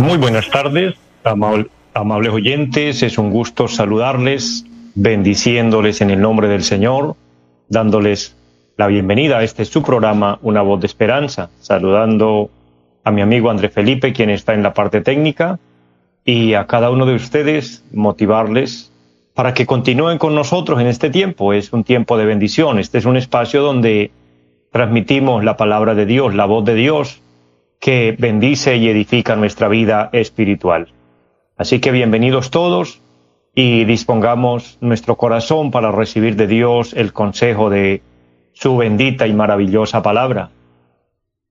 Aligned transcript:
Muy 0.00 0.16
buenas 0.16 0.48
tardes, 0.48 0.94
Amables 1.92 2.32
oyentes, 2.32 3.02
es 3.02 3.18
un 3.18 3.30
gusto 3.30 3.68
saludarles, 3.68 4.64
bendiciéndoles 4.94 6.00
en 6.00 6.08
el 6.08 6.22
nombre 6.22 6.48
del 6.48 6.62
Señor, 6.62 7.16
dándoles 7.68 8.34
la 8.78 8.86
bienvenida 8.86 9.38
a 9.38 9.42
este 9.42 9.66
su 9.66 9.82
programa, 9.82 10.38
Una 10.40 10.62
voz 10.62 10.80
de 10.80 10.86
esperanza, 10.86 11.50
saludando 11.60 12.48
a 13.04 13.10
mi 13.10 13.20
amigo 13.20 13.50
André 13.50 13.68
Felipe, 13.68 14.14
quien 14.14 14.30
está 14.30 14.54
en 14.54 14.62
la 14.62 14.72
parte 14.72 15.02
técnica, 15.02 15.58
y 16.24 16.54
a 16.54 16.66
cada 16.66 16.90
uno 16.90 17.04
de 17.04 17.16
ustedes 17.16 17.84
motivarles 17.92 18.90
para 19.34 19.52
que 19.52 19.66
continúen 19.66 20.16
con 20.16 20.34
nosotros 20.34 20.80
en 20.80 20.86
este 20.86 21.10
tiempo. 21.10 21.52
Es 21.52 21.74
un 21.74 21.84
tiempo 21.84 22.16
de 22.16 22.24
bendición, 22.24 22.78
este 22.78 22.96
es 22.96 23.04
un 23.04 23.18
espacio 23.18 23.60
donde 23.60 24.12
transmitimos 24.72 25.44
la 25.44 25.58
palabra 25.58 25.94
de 25.94 26.06
Dios, 26.06 26.34
la 26.34 26.46
voz 26.46 26.64
de 26.64 26.74
Dios, 26.74 27.20
que 27.80 28.14
bendice 28.18 28.76
y 28.76 28.88
edifica 28.88 29.36
nuestra 29.36 29.68
vida 29.68 30.10
espiritual. 30.12 30.88
Así 31.56 31.80
que 31.80 31.90
bienvenidos 31.90 32.50
todos 32.50 33.00
y 33.54 33.84
dispongamos 33.84 34.76
nuestro 34.80 35.16
corazón 35.16 35.70
para 35.70 35.90
recibir 35.90 36.36
de 36.36 36.46
Dios 36.46 36.92
el 36.92 37.12
consejo 37.12 37.70
de 37.70 38.02
su 38.52 38.76
bendita 38.76 39.26
y 39.26 39.32
maravillosa 39.32 40.02
palabra. 40.02 40.50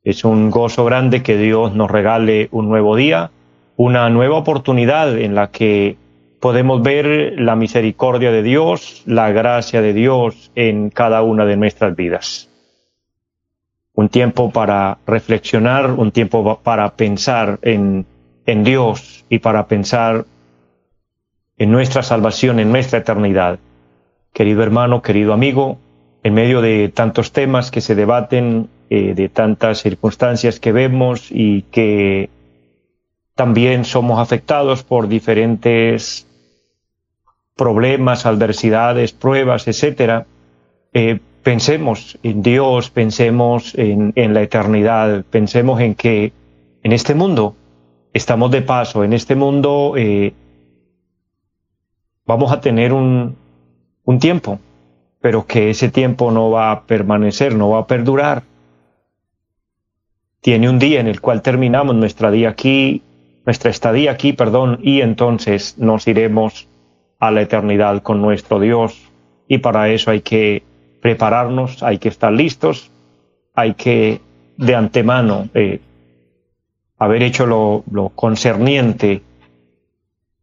Es 0.03 0.23
un 0.23 0.51
gozo 0.51 0.85
grande 0.85 1.23
que 1.23 1.35
Dios 1.35 1.73
nos 1.73 1.89
regale 1.89 2.47
un 2.51 2.69
nuevo 2.69 2.95
día, 2.95 3.31
una 3.75 4.09
nueva 4.09 4.37
oportunidad 4.37 5.17
en 5.17 5.33
la 5.33 5.49
que 5.49 5.97
podemos 6.39 6.81
ver 6.83 7.33
la 7.39 7.55
misericordia 7.55 8.31
de 8.31 8.43
Dios, 8.43 9.01
la 9.05 9.31
gracia 9.31 9.81
de 9.81 9.93
Dios 9.93 10.51
en 10.55 10.89
cada 10.89 11.23
una 11.23 11.45
de 11.45 11.57
nuestras 11.57 11.95
vidas. 11.95 12.48
Un 13.99 14.07
tiempo 14.07 14.49
para 14.51 14.97
reflexionar, 15.05 15.91
un 15.91 16.11
tiempo 16.11 16.59
para 16.63 16.85
pensar 16.91 17.59
en 17.61 18.05
en 18.49 18.63
Dios 18.63 19.25
y 19.29 19.39
para 19.39 19.67
pensar 19.67 20.25
en 21.57 21.71
nuestra 21.71 22.01
salvación, 22.01 22.59
en 22.59 22.71
nuestra 22.71 22.99
eternidad. 22.99 23.59
Querido 24.33 24.63
hermano, 24.63 25.01
querido 25.01 25.33
amigo, 25.33 25.77
en 26.23 26.33
medio 26.33 26.61
de 26.61 26.89
tantos 26.89 27.31
temas 27.31 27.69
que 27.69 27.81
se 27.81 27.95
debaten, 27.95 28.69
eh, 28.89 29.13
de 29.13 29.29
tantas 29.29 29.81
circunstancias 29.81 30.59
que 30.59 30.71
vemos 30.71 31.27
y 31.29 31.63
que 31.63 32.29
también 33.35 33.85
somos 33.85 34.19
afectados 34.19 34.83
por 34.83 35.07
diferentes 35.07 36.25
problemas, 37.55 38.25
adversidades, 38.25 39.11
pruebas, 39.13 39.67
etcétera, 39.67 40.25
eh, 40.93 41.19
pensemos 41.49 42.15
en 42.21 42.43
Dios, 42.43 42.91
pensemos 42.91 43.73
en, 43.75 44.13
la 44.35 44.43
eternidad, 44.43 45.25
pensemos 45.31 45.81
en 45.81 45.95
que 45.95 46.31
en 46.83 46.91
este 46.91 47.15
mundo 47.15 47.55
estamos 48.13 48.51
de 48.51 48.61
paso 48.61 49.03
en 49.03 49.13
este 49.13 49.33
mundo, 49.33 49.95
eh, 49.97 50.31
vamos 52.27 52.51
a 52.51 52.61
tener 52.61 52.93
un, 52.93 53.35
un 54.03 54.19
tiempo, 54.19 54.59
pero 55.21 55.47
que 55.47 55.71
ese 55.71 55.89
tiempo 55.89 56.29
no 56.29 56.51
va 56.51 56.69
a 56.69 56.83
permanecer, 56.83 57.55
no 57.55 57.71
va 57.71 57.79
a 57.79 57.87
perdurar. 57.87 58.43
Tiene 60.41 60.69
un 60.69 60.77
día 60.77 60.99
en 60.99 61.07
el 61.07 61.19
cual 61.19 61.41
terminamos 61.41 61.95
nuestra 61.95 62.29
día 62.29 62.49
aquí, 62.49 63.01
nuestra 63.47 63.71
estadía 63.71 64.11
aquí, 64.11 64.33
perdón, 64.33 64.81
y 64.83 65.01
entonces 65.01 65.79
nos 65.79 66.07
iremos 66.07 66.67
a 67.17 67.31
la 67.31 67.41
eternidad 67.41 68.03
con 68.03 68.21
nuestro 68.21 68.59
Dios. 68.59 69.01
Y 69.47 69.57
para 69.57 69.89
eso 69.89 70.11
hay 70.11 70.21
que 70.21 70.68
prepararnos, 71.01 71.83
hay 71.83 71.97
que 71.97 72.09
estar 72.09 72.31
listos, 72.31 72.91
hay 73.53 73.73
que 73.73 74.21
de 74.57 74.75
antemano 74.75 75.47
eh, 75.53 75.79
haber 76.97 77.23
hecho 77.23 77.45
lo, 77.45 78.09
concerniente 78.15 79.21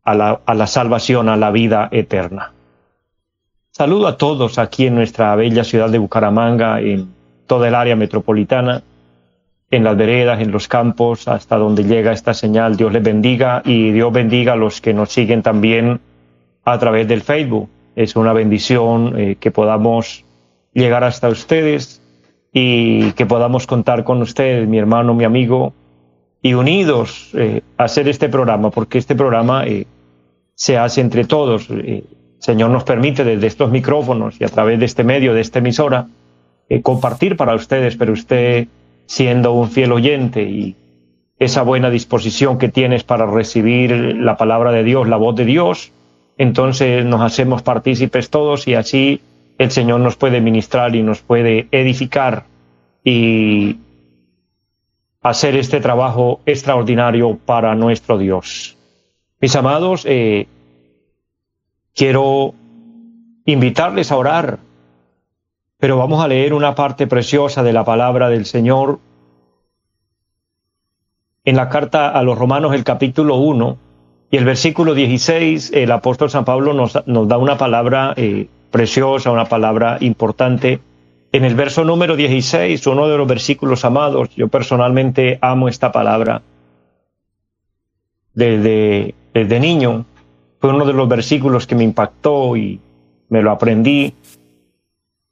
a 0.03 0.15
la, 0.15 0.41
a 0.45 0.55
la 0.55 0.67
salvación, 0.67 1.29
a 1.29 1.37
la 1.37 1.51
vida 1.51 1.89
eterna. 1.93 2.53
Saludo 3.71 4.07
a 4.07 4.17
todos 4.17 4.59
aquí 4.59 4.87
en 4.87 4.95
nuestra 4.95 5.37
bella 5.37 5.63
ciudad 5.65 5.91
de 5.91 5.99
Bucaramanga, 5.99 6.81
en 6.81 7.13
toda 7.47 7.69
el 7.69 7.75
área 7.75 7.95
metropolitana, 7.95 8.83
en 9.71 9.85
las 9.85 9.97
veredas, 9.97 10.41
en 10.41 10.51
los 10.51 10.69
campos, 10.69 11.29
hasta 11.29 11.57
donde 11.57 11.85
llega 11.85 12.13
esta 12.13 12.35
señal. 12.35 12.77
Dios 12.77 12.93
les 12.93 13.03
bendiga 13.03 13.63
y 13.65 13.91
Dios 13.91 14.13
bendiga 14.13 14.55
a 14.55 14.57
los 14.57 14.81
que 14.81 14.95
nos 14.95 15.13
siguen 15.13 15.43
también 15.43 16.01
a 16.65 16.79
través 16.79 17.07
del 17.09 17.23
Facebook. 17.23 17.69
Es 17.95 18.17
una 18.17 18.33
bendición 18.33 19.19
eh, 19.19 19.37
que 19.39 19.51
podamos 19.51 20.25
llegar 20.81 21.05
hasta 21.05 21.29
ustedes 21.29 22.03
y 22.53 23.13
que 23.13 23.27
podamos 23.27 23.67
contar 23.67 24.05
con 24.05 24.21
ustedes, 24.21 24.69
mi 24.69 24.79
hermano, 24.79 25.15
mi 25.15 25.25
amigo, 25.25 25.73
y 26.43 26.55
unidos 26.55 27.31
eh, 27.35 27.63
a 27.79 27.85
hacer 27.85 28.09
este 28.09 28.29
programa, 28.29 28.71
porque 28.71 28.99
este 28.99 29.15
programa 29.15 29.67
eh, 29.67 29.87
se 30.55 30.77
hace 30.77 31.01
entre 31.01 31.25
todos. 31.25 31.69
Eh, 31.71 32.05
Señor 32.39 32.71
nos 32.71 32.85
permite 32.85 33.25
desde 33.25 33.47
estos 33.47 33.71
micrófonos 33.71 34.39
y 34.39 34.45
a 34.45 34.49
través 34.49 34.79
de 34.79 34.85
este 34.85 35.03
medio, 35.03 35.33
de 35.33 35.41
esta 35.41 35.59
emisora, 35.59 36.07
compartir 36.83 37.37
para 37.37 37.55
ustedes, 37.55 37.97
pero 37.97 38.13
usted 38.13 38.67
siendo 39.07 39.53
un 39.53 39.71
fiel 39.71 39.93
oyente 39.93 40.43
y 40.43 40.75
esa 41.39 41.63
buena 41.63 41.91
disposición 41.91 42.59
que 42.59 42.69
tienes 42.69 43.05
para 43.05 43.25
recibir 43.25 44.17
la 44.17 44.37
palabra 44.37 44.73
de 44.73 44.83
Dios, 44.83 45.09
la 45.09 45.17
voz 45.17 45.37
de 45.37 45.45
Dios, 45.45 45.93
entonces 46.39 47.05
nos 47.05 47.23
hacemos 47.23 47.63
partícipes 47.63 48.31
todos 48.31 48.69
y 48.69 48.75
así 48.75 49.21
el 49.59 49.71
Señor 49.71 50.01
nos 50.01 50.17
puede 50.17 50.41
ministrar 50.41 50.95
y 50.95 51.03
nos 51.03 51.23
puede 51.23 51.69
edificar 51.71 52.45
y 53.03 53.79
hacer 55.23 55.57
este 55.57 55.81
trabajo 55.81 56.41
extraordinario 56.47 57.39
para 57.39 57.75
nuestro 57.75 58.19
Dios. 58.19 58.77
Mis 59.41 59.57
amados, 59.57 60.05
eh, 60.07 60.47
quiero 61.95 62.55
invitarles 63.45 64.13
a 64.13 64.17
orar, 64.17 64.59
pero 65.79 65.97
vamos 65.97 66.25
a 66.25 66.29
leer 66.29 66.53
una 66.55 66.75
parte 66.75 67.07
preciosa 67.07 67.63
de 67.63 67.73
la 67.73 67.85
palabra 67.85 68.29
del 68.29 68.47
Señor 68.47 68.99
en 71.45 71.57
la 71.57 71.69
carta 71.69 72.09
a 72.09 72.23
los 72.23 72.37
Romanos, 72.37 72.75
el 72.75 72.83
capítulo 72.83 73.37
1 73.37 73.79
y 74.31 74.37
el 74.37 74.45
versículo 74.45 74.95
16, 74.95 75.73
el 75.75 75.93
apóstol 75.93 76.29
San 76.29 76.45
Pablo 76.45 76.73
nos, 76.73 77.07
nos 77.07 77.29
da 77.29 77.39
una 77.39 77.57
palabra 77.57 78.15
eh, 78.17 78.49
preciosa, 78.77 79.31
una 79.31 79.47
palabra 79.47 79.97
importante 80.01 80.81
en 81.33 81.47
el 81.47 81.55
verso 81.55 81.83
número 81.83 82.15
16, 82.15 82.87
uno 82.89 83.09
de 83.09 83.17
los 83.17 83.27
versículos 83.27 83.87
amados, 83.87 84.29
yo 84.37 84.49
personalmente 84.49 85.39
amo 85.41 85.71
esta 85.71 85.93
palabra. 85.93 86.43
Desde, 88.35 89.15
desde 89.33 89.61
niño 89.61 90.05
fue 90.61 90.75
uno 90.75 90.85
de 90.85 90.93
los 90.93 91.09
versículos 91.09 91.67
que 91.67 91.75
me 91.75 91.85
impactó 91.85 92.55
y 92.55 92.79
me 93.31 93.41
lo 93.41 93.51
aprendí. 93.51 94.13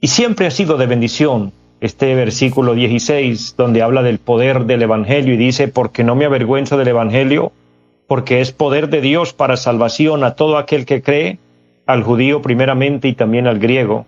Y 0.00 0.06
siempre 0.06 0.47
ha 0.47 0.50
sido 0.50 0.78
de 0.78 0.87
bendición 0.87 1.53
este 1.82 2.15
versículo 2.15 2.72
16, 2.75 3.56
donde 3.59 3.82
habla 3.82 4.03
del 4.03 4.21
poder 4.21 4.65
del 4.65 4.81
Evangelio 4.81 5.34
y 5.34 5.37
dice, 5.37 5.69
porque 5.69 6.03
no 6.03 6.15
me 6.15 6.25
avergüenzo 6.25 6.78
del 6.78 6.88
Evangelio, 6.88 7.52
porque 8.06 8.40
es 8.40 8.52
poder 8.52 8.88
de 8.88 9.02
Dios 9.02 9.35
para 9.35 9.58
salvación 9.58 10.25
a 10.25 10.35
todo 10.35 10.56
aquel 10.56 10.87
que 10.87 11.02
cree, 11.02 11.38
al 11.86 12.02
judío 12.02 12.42
primeramente 12.42 13.08
y 13.08 13.14
también 13.14 13.46
al 13.46 13.58
griego 13.58 14.06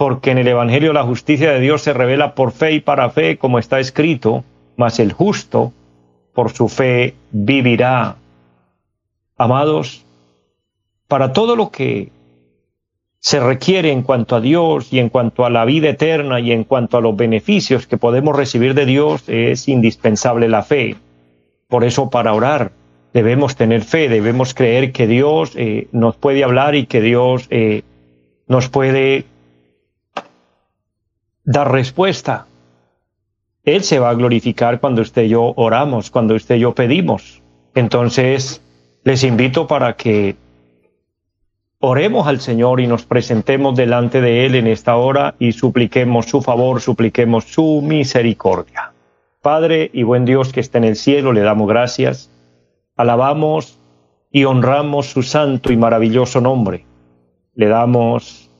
porque 0.00 0.30
en 0.30 0.38
el 0.38 0.48
Evangelio 0.48 0.94
la 0.94 1.02
justicia 1.02 1.52
de 1.52 1.60
Dios 1.60 1.82
se 1.82 1.92
revela 1.92 2.34
por 2.34 2.52
fe 2.52 2.72
y 2.72 2.80
para 2.80 3.10
fe, 3.10 3.36
como 3.36 3.58
está 3.58 3.80
escrito, 3.80 4.44
mas 4.78 4.98
el 4.98 5.12
justo 5.12 5.74
por 6.32 6.52
su 6.52 6.70
fe 6.70 7.16
vivirá. 7.32 8.16
Amados, 9.36 10.06
para 11.06 11.34
todo 11.34 11.54
lo 11.54 11.70
que 11.70 12.12
se 13.18 13.40
requiere 13.40 13.92
en 13.92 14.00
cuanto 14.00 14.36
a 14.36 14.40
Dios 14.40 14.90
y 14.90 15.00
en 15.00 15.10
cuanto 15.10 15.44
a 15.44 15.50
la 15.50 15.66
vida 15.66 15.90
eterna 15.90 16.40
y 16.40 16.52
en 16.52 16.64
cuanto 16.64 16.96
a 16.96 17.02
los 17.02 17.14
beneficios 17.14 17.86
que 17.86 17.98
podemos 17.98 18.34
recibir 18.34 18.72
de 18.72 18.86
Dios, 18.86 19.24
es 19.28 19.68
indispensable 19.68 20.48
la 20.48 20.62
fe. 20.62 20.96
Por 21.68 21.84
eso 21.84 22.08
para 22.08 22.32
orar 22.32 22.72
debemos 23.12 23.56
tener 23.56 23.82
fe, 23.82 24.08
debemos 24.08 24.54
creer 24.54 24.92
que 24.92 25.06
Dios 25.06 25.52
eh, 25.56 25.88
nos 25.92 26.16
puede 26.16 26.44
hablar 26.44 26.74
y 26.74 26.86
que 26.86 27.00
Dios 27.00 27.46
eh, 27.50 27.82
nos 28.46 28.68
puede 28.68 29.24
dar 31.44 31.72
respuesta 31.72 32.46
Él 33.64 33.82
se 33.82 33.98
va 33.98 34.10
a 34.10 34.14
glorificar 34.14 34.80
cuando 34.80 35.02
usted 35.02 35.24
y 35.24 35.30
yo 35.30 35.52
oramos, 35.56 36.10
cuando 36.10 36.34
usted 36.34 36.56
y 36.56 36.60
yo 36.60 36.74
pedimos. 36.74 37.42
Entonces, 37.74 38.62
les 39.04 39.22
invito 39.24 39.66
para 39.66 39.96
que 39.96 40.36
oremos 41.80 42.26
al 42.26 42.40
Señor 42.40 42.80
y 42.80 42.86
nos 42.86 43.04
presentemos 43.04 43.76
delante 43.76 44.20
de 44.20 44.46
Él 44.46 44.54
en 44.54 44.66
esta 44.66 44.96
hora 44.96 45.34
y 45.38 45.52
supliquemos 45.52 46.26
su 46.26 46.42
favor, 46.42 46.80
supliquemos 46.80 47.44
su 47.44 47.82
misericordia. 47.82 48.92
Padre 49.42 49.90
y 49.92 50.02
buen 50.02 50.24
Dios 50.24 50.52
que 50.52 50.60
está 50.60 50.78
en 50.78 50.84
el 50.84 50.96
cielo, 50.96 51.32
le 51.32 51.40
damos 51.40 51.68
gracias, 51.68 52.29
alabamos 52.96 53.78
y 54.30 54.44
honramos 54.44 55.06
su 55.06 55.22
santo 55.22 55.72
y 55.72 55.76
maravilloso 55.76 56.40
nombre. 56.40 56.84
Le 57.54 57.68
damos 57.68 58.50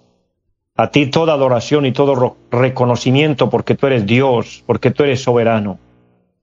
a 0.76 0.90
ti 0.90 1.06
toda 1.06 1.34
adoración 1.34 1.86
y 1.86 1.92
todo 1.92 2.36
reconocimiento 2.50 3.50
porque 3.50 3.74
tú 3.74 3.86
eres 3.86 4.06
Dios, 4.06 4.64
porque 4.66 4.90
tú 4.90 5.04
eres 5.04 5.22
soberano, 5.22 5.78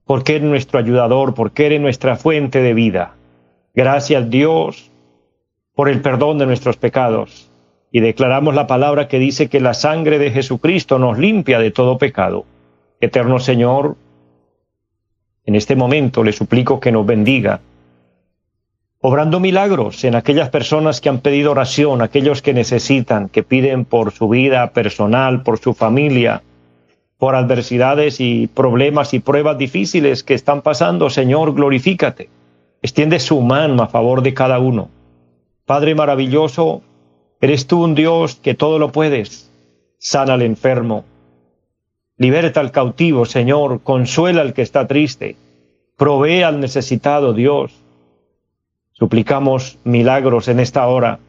porque 0.04 0.36
eres 0.36 0.48
nuestro 0.48 0.78
ayudador, 0.78 1.34
porque 1.34 1.66
eres 1.66 1.80
nuestra 1.80 2.16
fuente 2.16 2.62
de 2.62 2.74
vida. 2.74 3.14
Gracias 3.74 4.30
Dios 4.30 4.90
por 5.74 5.88
el 5.88 6.00
perdón 6.00 6.38
de 6.38 6.46
nuestros 6.46 6.76
pecados. 6.76 7.50
Y 7.90 8.00
declaramos 8.00 8.54
la 8.54 8.66
palabra 8.66 9.08
que 9.08 9.18
dice 9.18 9.48
que 9.48 9.60
la 9.60 9.74
sangre 9.74 10.18
de 10.18 10.30
Jesucristo 10.30 10.98
nos 10.98 11.18
limpia 11.18 11.58
de 11.58 11.70
todo 11.70 11.98
pecado. 11.98 12.44
Eterno 13.00 13.38
Señor, 13.38 13.96
en 15.46 15.54
este 15.54 15.76
momento 15.76 16.22
le 16.22 16.32
suplico 16.32 16.80
que 16.80 16.92
nos 16.92 17.06
bendiga 17.06 17.60
obrando 19.00 19.38
milagros 19.38 20.04
en 20.04 20.16
aquellas 20.16 20.50
personas 20.50 21.00
que 21.00 21.08
han 21.08 21.20
pedido 21.20 21.52
oración, 21.52 22.02
aquellos 22.02 22.42
que 22.42 22.52
necesitan, 22.52 23.28
que 23.28 23.42
piden 23.42 23.84
por 23.84 24.12
su 24.12 24.28
vida 24.28 24.72
personal, 24.72 25.42
por 25.42 25.58
su 25.58 25.74
familia, 25.74 26.42
por 27.16 27.34
adversidades 27.34 28.20
y 28.20 28.48
problemas 28.48 29.14
y 29.14 29.20
pruebas 29.20 29.58
difíciles 29.58 30.22
que 30.24 30.34
están 30.34 30.62
pasando. 30.62 31.10
Señor, 31.10 31.54
glorifícate. 31.54 32.28
Extiende 32.82 33.18
su 33.18 33.40
mano 33.40 33.82
a 33.82 33.88
favor 33.88 34.22
de 34.22 34.34
cada 34.34 34.58
uno. 34.58 34.88
Padre 35.64 35.94
maravilloso, 35.94 36.82
eres 37.40 37.66
tú 37.66 37.84
un 37.84 37.94
Dios 37.94 38.36
que 38.36 38.54
todo 38.54 38.78
lo 38.78 38.90
puedes. 38.92 39.50
Sana 39.98 40.34
al 40.34 40.42
enfermo. 40.42 41.04
Liberta 42.16 42.60
al 42.60 42.70
cautivo, 42.70 43.24
Señor. 43.26 43.80
Consuela 43.82 44.42
al 44.42 44.54
que 44.54 44.62
está 44.62 44.86
triste. 44.86 45.36
Provee 45.96 46.42
al 46.42 46.60
necesitado, 46.60 47.32
Dios 47.32 47.72
Suplicamos 48.98 49.78
milagros 49.84 50.48
en 50.48 50.58
esta 50.58 50.88
hora, 50.88 51.20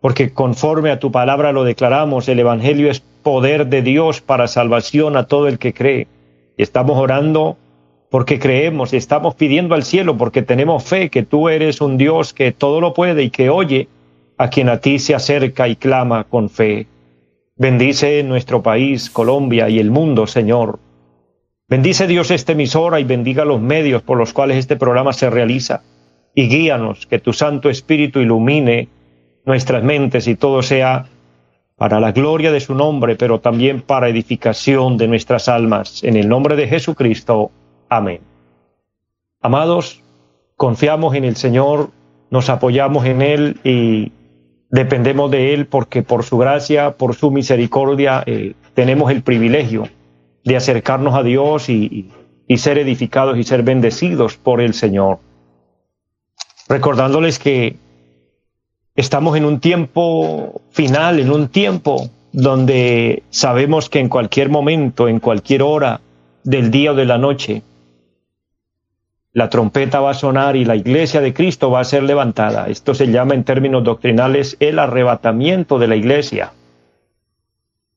porque 0.00 0.32
conforme 0.32 0.92
a 0.92 1.00
tu 1.00 1.10
palabra 1.10 1.50
lo 1.50 1.64
declaramos, 1.64 2.28
el 2.28 2.38
Evangelio 2.38 2.88
es 2.88 3.00
poder 3.00 3.66
de 3.66 3.82
Dios 3.82 4.20
para 4.20 4.46
salvación 4.46 5.16
a 5.16 5.26
todo 5.26 5.48
el 5.48 5.58
que 5.58 5.74
cree. 5.74 6.06
Y 6.56 6.62
estamos 6.62 6.96
orando 6.96 7.56
porque 8.12 8.38
creemos 8.38 8.92
y 8.92 8.96
estamos 8.96 9.34
pidiendo 9.34 9.74
al 9.74 9.82
cielo 9.82 10.16
porque 10.16 10.42
tenemos 10.42 10.84
fe 10.84 11.10
que 11.10 11.24
tú 11.24 11.48
eres 11.48 11.80
un 11.80 11.98
Dios 11.98 12.32
que 12.32 12.52
todo 12.52 12.80
lo 12.80 12.94
puede 12.94 13.24
y 13.24 13.30
que 13.30 13.50
oye 13.50 13.88
a 14.38 14.48
quien 14.48 14.68
a 14.68 14.78
ti 14.78 15.00
se 15.00 15.16
acerca 15.16 15.66
y 15.66 15.74
clama 15.74 16.22
con 16.22 16.48
fe. 16.48 16.86
Bendice 17.56 18.22
nuestro 18.22 18.62
país, 18.62 19.10
Colombia 19.10 19.68
y 19.68 19.80
el 19.80 19.90
mundo, 19.90 20.28
Señor. 20.28 20.78
Bendice 21.68 22.06
Dios 22.06 22.30
esta 22.30 22.52
emisora 22.52 23.00
y 23.00 23.04
bendiga 23.04 23.44
los 23.44 23.60
medios 23.60 24.02
por 24.02 24.16
los 24.16 24.32
cuales 24.32 24.58
este 24.58 24.76
programa 24.76 25.12
se 25.12 25.28
realiza 25.28 25.82
y 26.38 26.48
guíanos, 26.48 27.06
que 27.06 27.18
tu 27.18 27.32
Santo 27.32 27.70
Espíritu 27.70 28.20
ilumine 28.20 28.88
nuestras 29.46 29.82
mentes 29.82 30.28
y 30.28 30.36
todo 30.36 30.62
sea 30.62 31.06
para 31.76 31.98
la 31.98 32.12
gloria 32.12 32.52
de 32.52 32.60
su 32.60 32.74
nombre, 32.74 33.16
pero 33.16 33.40
también 33.40 33.80
para 33.80 34.10
edificación 34.10 34.98
de 34.98 35.08
nuestras 35.08 35.48
almas. 35.48 36.04
En 36.04 36.14
el 36.14 36.28
nombre 36.28 36.54
de 36.54 36.68
Jesucristo. 36.68 37.50
Amén. 37.88 38.20
Amados, 39.40 40.02
confiamos 40.56 41.14
en 41.14 41.24
el 41.24 41.36
Señor, 41.36 41.90
nos 42.30 42.50
apoyamos 42.50 43.06
en 43.06 43.22
Él 43.22 43.56
y 43.64 44.12
dependemos 44.68 45.30
de 45.30 45.54
Él 45.54 45.64
porque 45.64 46.02
por 46.02 46.22
su 46.22 46.36
gracia, 46.36 46.98
por 46.98 47.14
su 47.14 47.30
misericordia, 47.30 48.22
eh, 48.26 48.52
tenemos 48.74 49.10
el 49.10 49.22
privilegio 49.22 49.88
de 50.44 50.56
acercarnos 50.56 51.14
a 51.14 51.22
Dios 51.22 51.70
y 51.70 52.10
ser 52.56 52.76
edificados 52.76 53.38
y 53.38 53.42
ser 53.42 53.62
bendecidos 53.62 54.36
por 54.36 54.60
el 54.60 54.74
Señor 54.74 55.18
recordándoles 56.68 57.38
que 57.38 57.76
estamos 58.94 59.36
en 59.36 59.44
un 59.44 59.60
tiempo 59.60 60.60
final, 60.70 61.20
en 61.20 61.30
un 61.30 61.48
tiempo 61.48 62.10
donde 62.32 63.22
sabemos 63.30 63.88
que 63.88 64.00
en 64.00 64.08
cualquier 64.08 64.48
momento, 64.48 65.08
en 65.08 65.20
cualquier 65.20 65.62
hora 65.62 66.00
del 66.44 66.70
día 66.70 66.92
o 66.92 66.94
de 66.94 67.04
la 67.04 67.18
noche, 67.18 67.62
la 69.32 69.50
trompeta 69.50 70.00
va 70.00 70.10
a 70.10 70.14
sonar 70.14 70.56
y 70.56 70.64
la 70.64 70.76
iglesia 70.76 71.20
de 71.20 71.34
Cristo 71.34 71.70
va 71.70 71.80
a 71.80 71.84
ser 71.84 72.02
levantada. 72.02 72.68
Esto 72.68 72.94
se 72.94 73.08
llama 73.08 73.34
en 73.34 73.44
términos 73.44 73.84
doctrinales 73.84 74.56
el 74.60 74.78
arrebatamiento 74.78 75.78
de 75.78 75.88
la 75.88 75.96
iglesia. 75.96 76.52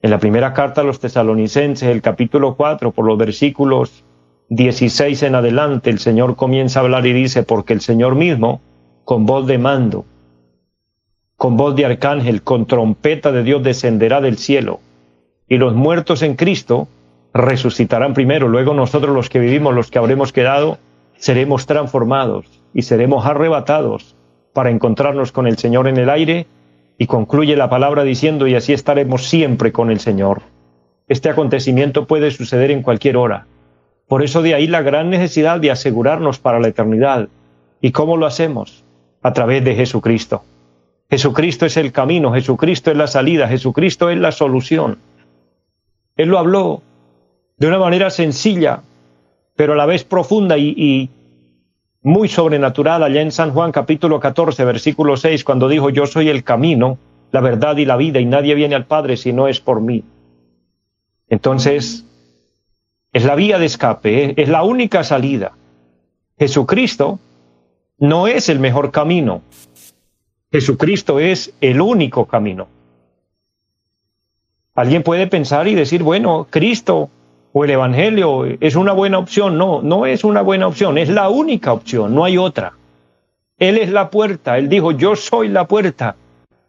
En 0.01 0.11
la 0.11 0.19
primera 0.19 0.53
carta 0.53 0.81
a 0.81 0.83
los 0.83 0.99
tesalonicenses, 0.99 1.87
el 1.87 2.01
capítulo 2.01 2.55
4, 2.55 2.91
por 2.91 3.05
los 3.05 3.17
versículos 3.17 4.03
16 4.49 5.21
en 5.23 5.35
adelante, 5.35 5.91
el 5.91 5.99
Señor 5.99 6.35
comienza 6.35 6.79
a 6.79 6.83
hablar 6.83 7.05
y 7.05 7.13
dice, 7.13 7.43
porque 7.43 7.73
el 7.73 7.81
Señor 7.81 8.15
mismo, 8.15 8.61
con 9.05 9.27
voz 9.27 9.45
de 9.45 9.59
mando, 9.59 10.05
con 11.37 11.55
voz 11.55 11.75
de 11.75 11.85
arcángel, 11.85 12.41
con 12.41 12.65
trompeta 12.65 13.31
de 13.31 13.43
Dios 13.43 13.61
descenderá 13.61 14.21
del 14.21 14.37
cielo, 14.37 14.79
y 15.47 15.57
los 15.57 15.75
muertos 15.75 16.23
en 16.23 16.35
Cristo 16.35 16.87
resucitarán 17.31 18.15
primero, 18.15 18.47
luego 18.47 18.73
nosotros 18.73 19.15
los 19.15 19.29
que 19.29 19.39
vivimos, 19.39 19.75
los 19.75 19.91
que 19.91 19.99
habremos 19.99 20.33
quedado, 20.33 20.79
seremos 21.15 21.67
transformados 21.67 22.45
y 22.73 22.81
seremos 22.81 23.27
arrebatados 23.27 24.15
para 24.53 24.71
encontrarnos 24.71 25.31
con 25.31 25.45
el 25.45 25.59
Señor 25.59 25.87
en 25.87 25.97
el 25.97 26.09
aire, 26.09 26.47
y 26.97 27.05
concluye 27.05 27.55
la 27.55 27.69
palabra 27.69 28.03
diciendo, 28.03 28.47
y 28.47 28.55
así 28.55 28.73
estaremos 28.73 29.29
siempre 29.29 29.71
con 29.71 29.91
el 29.91 29.99
Señor. 29.99 30.41
Este 31.07 31.29
acontecimiento 31.29 32.07
puede 32.07 32.31
suceder 32.31 32.71
en 32.71 32.81
cualquier 32.81 33.15
hora. 33.15 33.45
Por 34.09 34.23
eso 34.23 34.41
de 34.41 34.55
ahí 34.55 34.65
la 34.65 34.81
gran 34.81 35.11
necesidad 35.11 35.59
de 35.59 35.69
asegurarnos 35.69 36.39
para 36.39 36.59
la 36.59 36.67
eternidad. 36.67 37.29
¿Y 37.79 37.91
cómo 37.91 38.17
lo 38.17 38.25
hacemos? 38.25 38.83
A 39.21 39.33
través 39.33 39.63
de 39.63 39.75
Jesucristo. 39.75 40.43
Jesucristo 41.11 41.67
es 41.67 41.77
el 41.77 41.91
camino, 41.91 42.33
Jesucristo 42.33 42.89
es 42.89 42.97
la 42.97 43.05
salida, 43.05 43.47
Jesucristo 43.47 44.09
es 44.09 44.17
la 44.17 44.31
solución. 44.31 44.97
Él 46.17 46.29
lo 46.29 46.39
habló 46.39 46.81
de 47.57 47.67
una 47.67 47.77
manera 47.77 48.09
sencilla, 48.09 48.81
pero 49.55 49.73
a 49.73 49.75
la 49.75 49.85
vez 49.85 50.03
profunda 50.03 50.57
y, 50.57 51.11
muy 52.01 52.29
sobrenatural 52.29 53.03
allá 53.03 53.21
en 53.21 53.31
San 53.31 53.51
Juan 53.51 53.71
capítulo 53.71 54.19
14, 54.19 54.65
versículo 54.65 55.17
6, 55.17 55.43
cuando 55.43 55.67
dijo, 55.67 55.91
yo 55.91 56.07
soy 56.07 56.29
el 56.29 56.43
camino, 56.43 56.97
la 57.31 57.41
verdad 57.41 57.77
y 57.77 57.85
la 57.85 57.95
vida, 57.95 58.19
y 58.19 58.25
nadie 58.25 58.55
viene 58.55 58.73
al 58.73 58.85
Padre 58.85 59.17
si 59.17 59.33
no 59.33 59.47
es 59.47 59.59
por 59.59 59.81
mí. 59.81 60.03
Entonces, 61.27 62.05
es 63.11 63.25
la 63.25 63.35
vía 63.35 63.57
de 63.57 63.65
escape, 63.65 64.39
es 64.41 64.49
la 64.49 64.63
única 64.63 65.03
salida. 65.03 65.53
Jesucristo 66.37 67.19
no 67.97 68.27
es 68.27 68.49
el 68.49 68.59
mejor 68.59 68.91
camino. 68.91 69.41
Jesucristo 70.51 71.19
es 71.19 71.53
el 71.59 71.81
único 71.81 72.25
camino. 72.25 72.67
Alguien 74.75 75.03
puede 75.03 75.27
pensar 75.27 75.67
y 75.67 75.75
decir, 75.75 76.03
bueno, 76.03 76.47
Cristo 76.49 77.09
o 77.51 77.65
el 77.65 77.71
Evangelio 77.71 78.45
es 78.59 78.75
una 78.75 78.93
buena 78.93 79.17
opción. 79.17 79.57
No, 79.57 79.81
no 79.81 80.05
es 80.05 80.23
una 80.23 80.41
buena 80.41 80.67
opción, 80.67 80.97
es 80.97 81.09
la 81.09 81.29
única 81.29 81.73
opción, 81.73 82.15
no 82.15 82.23
hay 82.23 82.37
otra. 82.37 82.73
Él 83.57 83.77
es 83.77 83.89
la 83.89 84.09
puerta, 84.09 84.57
Él 84.57 84.69
dijo, 84.69 84.91
yo 84.91 85.15
soy 85.15 85.49
la 85.49 85.67
puerta. 85.67 86.15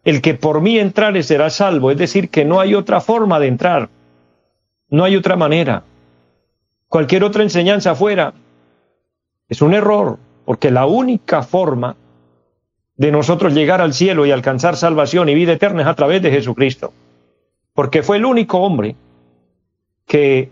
El 0.03 0.23
que 0.23 0.35
por 0.35 0.63
mí 0.63 0.79
entrare 0.79 1.23
será 1.23 1.51
salvo, 1.51 1.91
es 1.91 1.99
decir, 1.99 2.31
que 2.31 2.45
no 2.47 2.59
hay 2.59 2.75
otra 2.75 3.03
forma 3.03 3.39
de 3.39 3.47
entrar, 3.49 3.91
no 4.89 5.05
hay 5.05 5.15
otra 5.15 5.37
manera 5.37 5.85
cualquier 6.91 7.23
otra 7.23 7.45
enseñanza 7.45 7.93
afuera, 7.93 8.35
es 9.49 9.63
un 9.63 9.75
error, 9.75 10.19
porque 10.45 10.73
la 10.73 10.87
única 10.87 11.43
forma 11.43 11.97
de 12.97 13.13
nosotros 13.13 13.55
llegar 13.55 13.81
al 13.81 13.95
cielo 13.95 14.27
y 14.27 14.33
alcanzar 14.33 14.77
salvación 14.77 15.29
y 15.29 15.35
vida 15.35 15.53
eterna 15.53 15.83
es 15.83 15.89
a 15.89 15.95
través 15.95 16.21
de 16.21 16.33
Jesucristo, 16.33 16.93
porque 17.75 18.03
fue 18.03 18.17
el 18.17 18.25
único 18.27 18.59
hombre 18.59 18.97
que, 20.05 20.51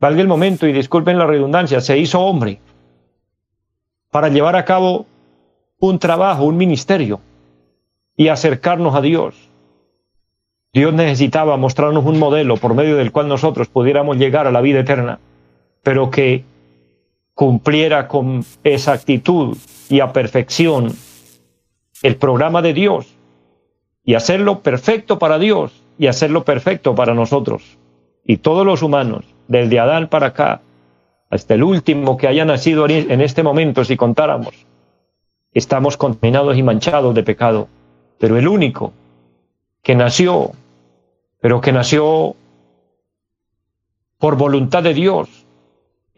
valga 0.00 0.22
el 0.22 0.26
momento 0.26 0.66
y 0.66 0.72
disculpen 0.72 1.18
la 1.18 1.26
redundancia, 1.26 1.82
se 1.82 1.98
hizo 1.98 2.20
hombre 2.20 2.58
para 4.10 4.30
llevar 4.30 4.56
a 4.56 4.64
cabo 4.64 5.04
un 5.78 5.98
trabajo, 5.98 6.44
un 6.44 6.56
ministerio 6.56 7.20
y 8.16 8.28
acercarnos 8.28 8.94
a 8.94 9.02
Dios. 9.02 9.50
Dios 10.72 10.94
necesitaba 10.94 11.58
mostrarnos 11.58 12.06
un 12.06 12.18
modelo 12.18 12.56
por 12.56 12.74
medio 12.74 12.96
del 12.96 13.12
cual 13.12 13.28
nosotros 13.28 13.68
pudiéramos 13.68 14.16
llegar 14.16 14.46
a 14.46 14.50
la 14.50 14.62
vida 14.62 14.80
eterna 14.80 15.20
pero 15.82 16.10
que 16.10 16.44
cumpliera 17.34 18.08
con 18.08 18.44
exactitud 18.62 19.56
y 19.88 20.00
a 20.00 20.12
perfección 20.12 20.92
el 22.02 22.16
programa 22.16 22.62
de 22.62 22.72
Dios 22.72 23.06
y 24.04 24.14
hacerlo 24.14 24.60
perfecto 24.60 25.18
para 25.18 25.38
Dios 25.38 25.72
y 25.98 26.06
hacerlo 26.06 26.44
perfecto 26.44 26.94
para 26.94 27.14
nosotros. 27.14 27.78
Y 28.24 28.38
todos 28.38 28.66
los 28.66 28.82
humanos, 28.82 29.24
desde 29.48 29.80
Adán 29.80 30.08
para 30.08 30.28
acá, 30.28 30.60
hasta 31.30 31.54
el 31.54 31.62
último 31.62 32.16
que 32.16 32.28
haya 32.28 32.44
nacido 32.44 32.86
en 32.88 33.20
este 33.20 33.42
momento, 33.42 33.84
si 33.84 33.96
contáramos, 33.96 34.66
estamos 35.52 35.96
contaminados 35.96 36.56
y 36.56 36.62
manchados 36.62 37.14
de 37.14 37.22
pecado. 37.22 37.68
Pero 38.18 38.36
el 38.36 38.46
único 38.46 38.92
que 39.82 39.94
nació, 39.94 40.52
pero 41.40 41.60
que 41.60 41.72
nació 41.72 42.36
por 44.18 44.36
voluntad 44.36 44.82
de 44.82 44.94
Dios, 44.94 45.41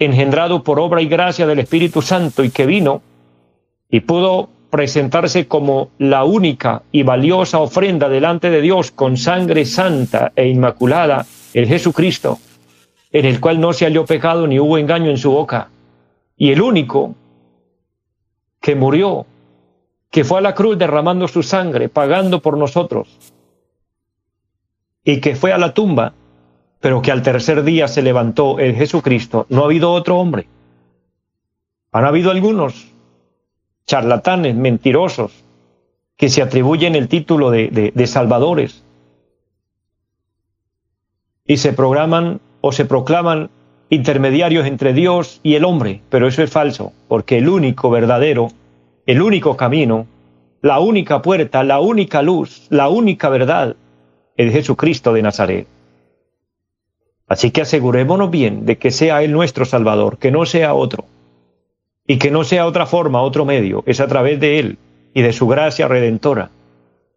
engendrado 0.05 0.63
por 0.63 0.79
obra 0.79 1.03
y 1.03 1.07
gracia 1.07 1.47
del 1.47 1.59
Espíritu 1.59 2.03
Santo 2.03 2.45
y 2.45 2.51
que 2.51 2.67
vino 2.67 3.03
y 3.91 4.01
pudo 4.01 4.49
presentarse 4.71 5.47
como 5.47 5.91
la 5.99 6.25
única 6.25 6.83
y 6.91 7.05
valiosa 7.05 7.61
ofrenda 7.61 8.09
delante 8.09 8.51
de 8.51 8.61
Dios 8.61 8.91
con 8.91 9.17
sangre 9.17 9.67
santa 9.67 10.33
e 10.35 10.49
inmaculada, 10.49 11.27
el 11.53 11.69
Jesucristo, 11.69 12.39
en 13.13 13.25
el 13.25 13.39
cual 13.39 13.61
no 13.61 13.73
se 13.73 13.85
halló 13.85 14.05
pecado 14.05 14.49
ni 14.49 14.59
hubo 14.59 14.77
engaño 14.77 15.11
en 15.11 15.17
su 15.17 15.31
boca, 15.31 15.69
y 16.37 16.51
el 16.51 16.61
único 16.61 17.15
que 18.61 18.75
murió, 18.75 19.27
que 20.11 20.25
fue 20.25 20.39
a 20.39 20.43
la 20.43 20.57
cruz 20.57 20.77
derramando 20.77 21.29
su 21.29 21.45
sangre, 21.45 21.89
pagando 21.89 22.43
por 22.43 22.59
nosotros, 22.59 23.33
y 25.05 25.21
que 25.21 25.37
fue 25.37 25.53
a 25.53 25.59
la 25.59 25.73
tumba, 25.73 26.15
pero 26.85 27.01
que 27.01 27.11
al 27.11 27.23
tercer 27.23 27.65
día 27.65 27.89
se 27.89 28.03
levantó 28.03 28.59
el 28.59 28.75
Jesucristo, 28.75 29.47
no 29.49 29.63
ha 29.63 29.65
habido 29.65 29.91
otro 29.91 30.19
hombre. 30.19 30.47
Han 31.93 32.05
habido 32.05 32.31
algunos 32.31 32.93
charlatanes, 33.87 34.55
mentirosos, 34.55 35.33
que 36.15 36.29
se 36.29 36.43
atribuyen 36.43 36.95
el 36.95 37.09
título 37.09 37.51
de, 37.51 37.91
de, 37.95 38.07
salvadores 38.07 38.85
y 41.47 41.57
se 41.57 41.73
programan 41.73 42.43
o 42.61 42.71
se 42.71 42.85
proclaman 42.85 43.49
intermediarios 43.89 44.67
entre 44.67 44.93
Dios 44.93 45.41
y 45.43 45.55
el 45.55 45.65
hombre, 45.65 46.03
pero 46.11 46.29
eso 46.29 46.43
es 46.43 46.51
falso, 46.51 46.93
porque 47.09 47.39
el 47.39 47.49
único 47.49 47.89
verdadero, 47.89 48.49
el 49.07 49.23
único 49.23 49.57
camino, 49.57 50.07
la 50.61 50.81
única 50.81 51.23
puerta, 51.23 51.65
la 51.65 51.81
única 51.81 52.21
luz, 52.21 52.67
la 52.69 52.91
única 52.91 53.31
verdad 53.31 53.75
es 54.37 54.53
Jesucristo 54.53 55.15
de 55.15 55.23
Nazaret. 55.23 55.67
Así 57.27 57.51
que 57.51 57.63
asegurémonos 57.63 58.31
bien 58.31 58.67
de 58.67 58.77
que 58.77 58.91
sea 58.91 59.23
Él 59.23 59.33
nuestro 59.33 59.65
Salvador, 59.65 60.19
que 60.19 60.31
no 60.31 60.45
sea 60.47 60.75
otro 60.75 61.07
y 62.07 62.19
que 62.19 62.31
no 62.31 62.45
sea 62.45 62.67
otra 62.67 62.87
forma, 62.87 63.23
otro 63.23 63.45
medio, 63.45 63.83
es 63.87 64.01
a 64.01 64.07
través 64.07 64.39
de 64.41 64.59
Él 64.59 64.79
y 65.15 65.23
de 65.23 65.33
su 65.33 65.47
gracia 65.47 65.89
redentora, 65.89 66.51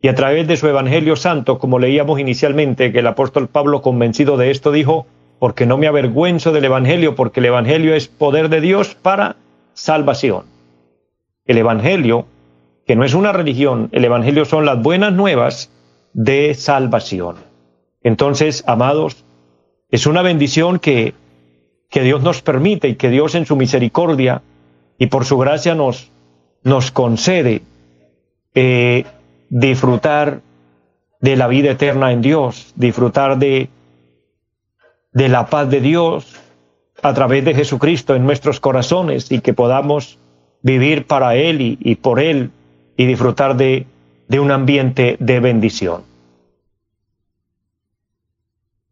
y 0.02 0.08
a 0.08 0.16
través 0.16 0.48
de 0.48 0.58
su 0.58 0.68
Evangelio 0.68 1.16
Santo, 1.16 1.58
como 1.58 1.80
leíamos 1.80 2.20
inicialmente, 2.20 2.92
que 2.92 3.00
el 3.00 3.08
apóstol 3.08 3.48
Pablo, 3.48 3.82
convencido 3.82 4.38
de 4.38 4.52
esto, 4.52 4.72
dijo, 4.72 5.08
porque 5.40 5.66
no 5.66 5.78
me 5.78 5.88
avergüenzo 5.88 6.52
del 6.52 6.66
Evangelio, 6.66 7.16
porque 7.16 7.40
el 7.40 7.48
Evangelio 7.48 7.96
es 7.96 8.08
poder 8.08 8.50
de 8.50 8.62
Dios 8.62 8.96
para 8.96 9.36
salvación. 9.74 10.46
El 11.46 11.58
Evangelio, 11.58 12.28
que 12.86 12.96
no 12.96 13.04
es 13.04 13.14
una 13.14 13.34
religión, 13.34 13.90
el 13.92 14.06
Evangelio 14.06 14.46
son 14.46 14.66
las 14.66 14.82
buenas 14.82 15.14
nuevas 15.14 15.72
de 16.14 16.54
salvación. 16.54 17.36
Entonces, 18.04 18.64
amados, 18.68 19.26
es 19.90 20.06
una 20.06 20.22
bendición 20.22 20.80
que, 20.80 21.14
que 21.90 22.02
Dios 22.02 22.22
nos 22.22 22.42
permite 22.42 22.90
y 22.90 22.96
que 22.96 23.10
Dios 23.10 23.36
en 23.36 23.46
su 23.46 23.56
misericordia 23.56 24.42
y 24.98 25.08
por 25.08 25.26
su 25.26 25.38
gracia 25.38 25.76
nos, 25.76 26.12
nos 26.64 26.92
concede 26.92 27.62
eh, 28.56 29.06
disfrutar 29.50 30.42
de 31.22 31.36
la 31.36 31.48
vida 31.48 31.72
eterna 31.72 32.12
en 32.12 32.22
Dios, 32.22 32.74
disfrutar 32.76 33.38
de, 33.38 33.70
de 35.14 35.30
la 35.30 35.48
paz 35.48 35.70
de 35.70 35.82
Dios 35.82 36.36
a 37.02 37.14
través 37.14 37.46
de 37.46 37.54
Jesucristo 37.54 38.16
en 38.16 38.26
nuestros 38.26 38.60
corazones 38.60 39.32
y 39.32 39.40
que 39.40 39.54
podamos 39.54 40.20
vivir 40.62 41.06
para 41.06 41.36
Él 41.36 41.62
y, 41.62 41.78
y 41.80 41.96
por 41.96 42.20
Él 42.20 42.52
y 42.98 43.06
disfrutar 43.06 43.56
de, 43.56 43.86
de 44.28 44.40
un 44.40 44.52
ambiente 44.52 45.16
de 45.20 45.40
bendición. 45.40 46.04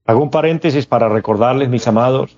Hago 0.06 0.22
un 0.22 0.30
paréntesis 0.30 0.86
para 0.86 1.10
recordarles, 1.10 1.68
mis 1.68 1.88
amados, 1.88 2.38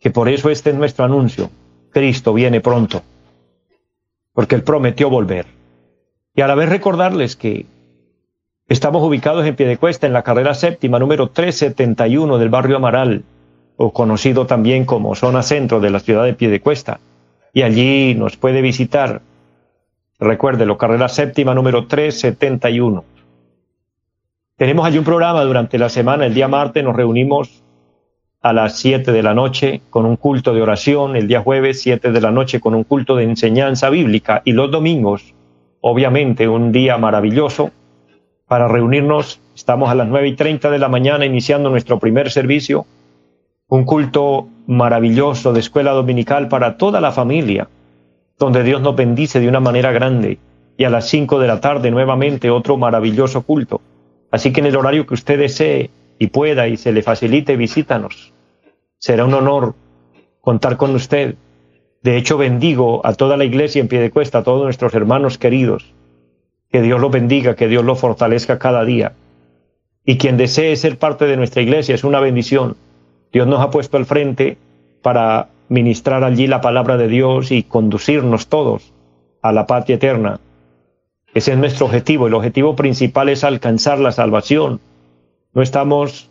que 0.00 0.10
por 0.10 0.28
eso 0.28 0.50
este 0.50 0.70
es 0.70 0.76
nuestro 0.76 1.04
anuncio. 1.04 1.50
Cristo 1.90 2.34
viene 2.34 2.60
pronto, 2.60 3.02
porque 4.32 4.56
Él 4.56 4.64
prometió 4.64 5.08
volver. 5.08 5.46
Y 6.34 6.40
a 6.40 6.48
la 6.48 6.56
vez 6.56 6.68
recordarles 6.68 7.36
que 7.36 7.66
estamos 8.68 9.02
ubicados 9.04 9.46
en 9.46 9.54
Piedecuesta, 9.54 10.08
en 10.08 10.12
la 10.12 10.22
carrera 10.22 10.52
séptima, 10.54 10.98
número 10.98 11.30
371 11.30 12.38
del 12.38 12.48
barrio 12.48 12.76
Amaral, 12.76 13.22
o 13.76 13.92
conocido 13.92 14.46
también 14.46 14.84
como 14.84 15.14
zona 15.14 15.42
centro 15.42 15.80
de 15.80 15.90
la 15.90 16.00
ciudad 16.00 16.24
de 16.24 16.34
Piedecuesta. 16.34 16.98
Y 17.52 17.62
allí 17.62 18.14
nos 18.16 18.36
puede 18.36 18.62
visitar, 18.62 19.22
recuérdelo, 20.18 20.76
carrera 20.76 21.08
séptima, 21.08 21.54
número 21.54 21.86
371. 21.86 23.04
Tenemos 24.56 24.86
allí 24.86 24.96
un 24.96 25.04
programa 25.04 25.44
durante 25.44 25.76
la 25.76 25.90
semana, 25.90 26.24
el 26.24 26.32
día 26.32 26.48
martes 26.48 26.82
nos 26.82 26.96
reunimos 26.96 27.62
a 28.40 28.54
las 28.54 28.78
7 28.78 29.12
de 29.12 29.22
la 29.22 29.34
noche 29.34 29.82
con 29.90 30.06
un 30.06 30.16
culto 30.16 30.54
de 30.54 30.62
oración, 30.62 31.14
el 31.14 31.28
día 31.28 31.42
jueves 31.42 31.82
7 31.82 32.10
de 32.10 32.20
la 32.22 32.30
noche 32.30 32.58
con 32.58 32.74
un 32.74 32.84
culto 32.84 33.16
de 33.16 33.24
enseñanza 33.24 33.90
bíblica 33.90 34.40
y 34.46 34.52
los 34.52 34.70
domingos, 34.70 35.34
obviamente, 35.82 36.48
un 36.48 36.72
día 36.72 36.96
maravilloso 36.96 37.70
para 38.48 38.66
reunirnos. 38.66 39.42
Estamos 39.54 39.90
a 39.90 39.94
las 39.94 40.08
9 40.08 40.28
y 40.28 40.36
30 40.36 40.70
de 40.70 40.78
la 40.78 40.88
mañana 40.88 41.26
iniciando 41.26 41.68
nuestro 41.68 41.98
primer 41.98 42.30
servicio, 42.30 42.86
un 43.68 43.84
culto 43.84 44.48
maravilloso 44.66 45.52
de 45.52 45.60
escuela 45.60 45.90
dominical 45.90 46.48
para 46.48 46.78
toda 46.78 47.02
la 47.02 47.12
familia, 47.12 47.68
donde 48.38 48.62
Dios 48.62 48.80
nos 48.80 48.96
bendice 48.96 49.38
de 49.38 49.48
una 49.48 49.60
manera 49.60 49.92
grande. 49.92 50.38
Y 50.78 50.84
a 50.84 50.90
las 50.90 51.08
5 51.08 51.40
de 51.40 51.46
la 51.46 51.60
tarde 51.60 51.90
nuevamente 51.90 52.48
otro 52.48 52.78
maravilloso 52.78 53.42
culto. 53.42 53.82
Así 54.36 54.52
que 54.52 54.60
en 54.60 54.66
el 54.66 54.76
horario 54.76 55.06
que 55.06 55.14
usted 55.14 55.38
desee 55.38 55.88
y 56.18 56.26
pueda 56.26 56.68
y 56.68 56.76
se 56.76 56.92
le 56.92 57.02
facilite, 57.02 57.56
visítanos. 57.56 58.34
Será 58.98 59.24
un 59.24 59.32
honor 59.32 59.74
contar 60.42 60.76
con 60.76 60.94
usted. 60.94 61.36
De 62.02 62.18
hecho, 62.18 62.36
bendigo 62.36 63.00
a 63.06 63.14
toda 63.14 63.38
la 63.38 63.46
iglesia 63.46 63.80
en 63.80 63.88
pie 63.88 63.98
de 63.98 64.10
cuesta, 64.10 64.40
a 64.40 64.42
todos 64.42 64.62
nuestros 64.64 64.92
hermanos 64.92 65.38
queridos. 65.38 65.94
Que 66.70 66.82
Dios 66.82 67.00
lo 67.00 67.08
bendiga, 67.08 67.56
que 67.56 67.66
Dios 67.66 67.82
lo 67.82 67.96
fortalezca 67.96 68.58
cada 68.58 68.84
día. 68.84 69.14
Y 70.04 70.18
quien 70.18 70.36
desee 70.36 70.76
ser 70.76 70.98
parte 70.98 71.24
de 71.24 71.38
nuestra 71.38 71.62
iglesia 71.62 71.94
es 71.94 72.04
una 72.04 72.20
bendición. 72.20 72.76
Dios 73.32 73.46
nos 73.46 73.62
ha 73.62 73.70
puesto 73.70 73.96
al 73.96 74.04
frente 74.04 74.58
para 75.00 75.48
ministrar 75.70 76.24
allí 76.24 76.46
la 76.46 76.60
palabra 76.60 76.98
de 76.98 77.08
Dios 77.08 77.52
y 77.52 77.62
conducirnos 77.62 78.48
todos 78.48 78.92
a 79.40 79.50
la 79.52 79.66
patria 79.66 79.96
eterna. 79.96 80.40
Ese 81.36 81.52
es 81.52 81.58
nuestro 81.58 81.84
objetivo. 81.84 82.28
El 82.28 82.32
objetivo 82.32 82.74
principal 82.76 83.28
es 83.28 83.44
alcanzar 83.44 83.98
la 83.98 84.10
salvación. 84.10 84.80
No 85.52 85.60
estamos 85.60 86.30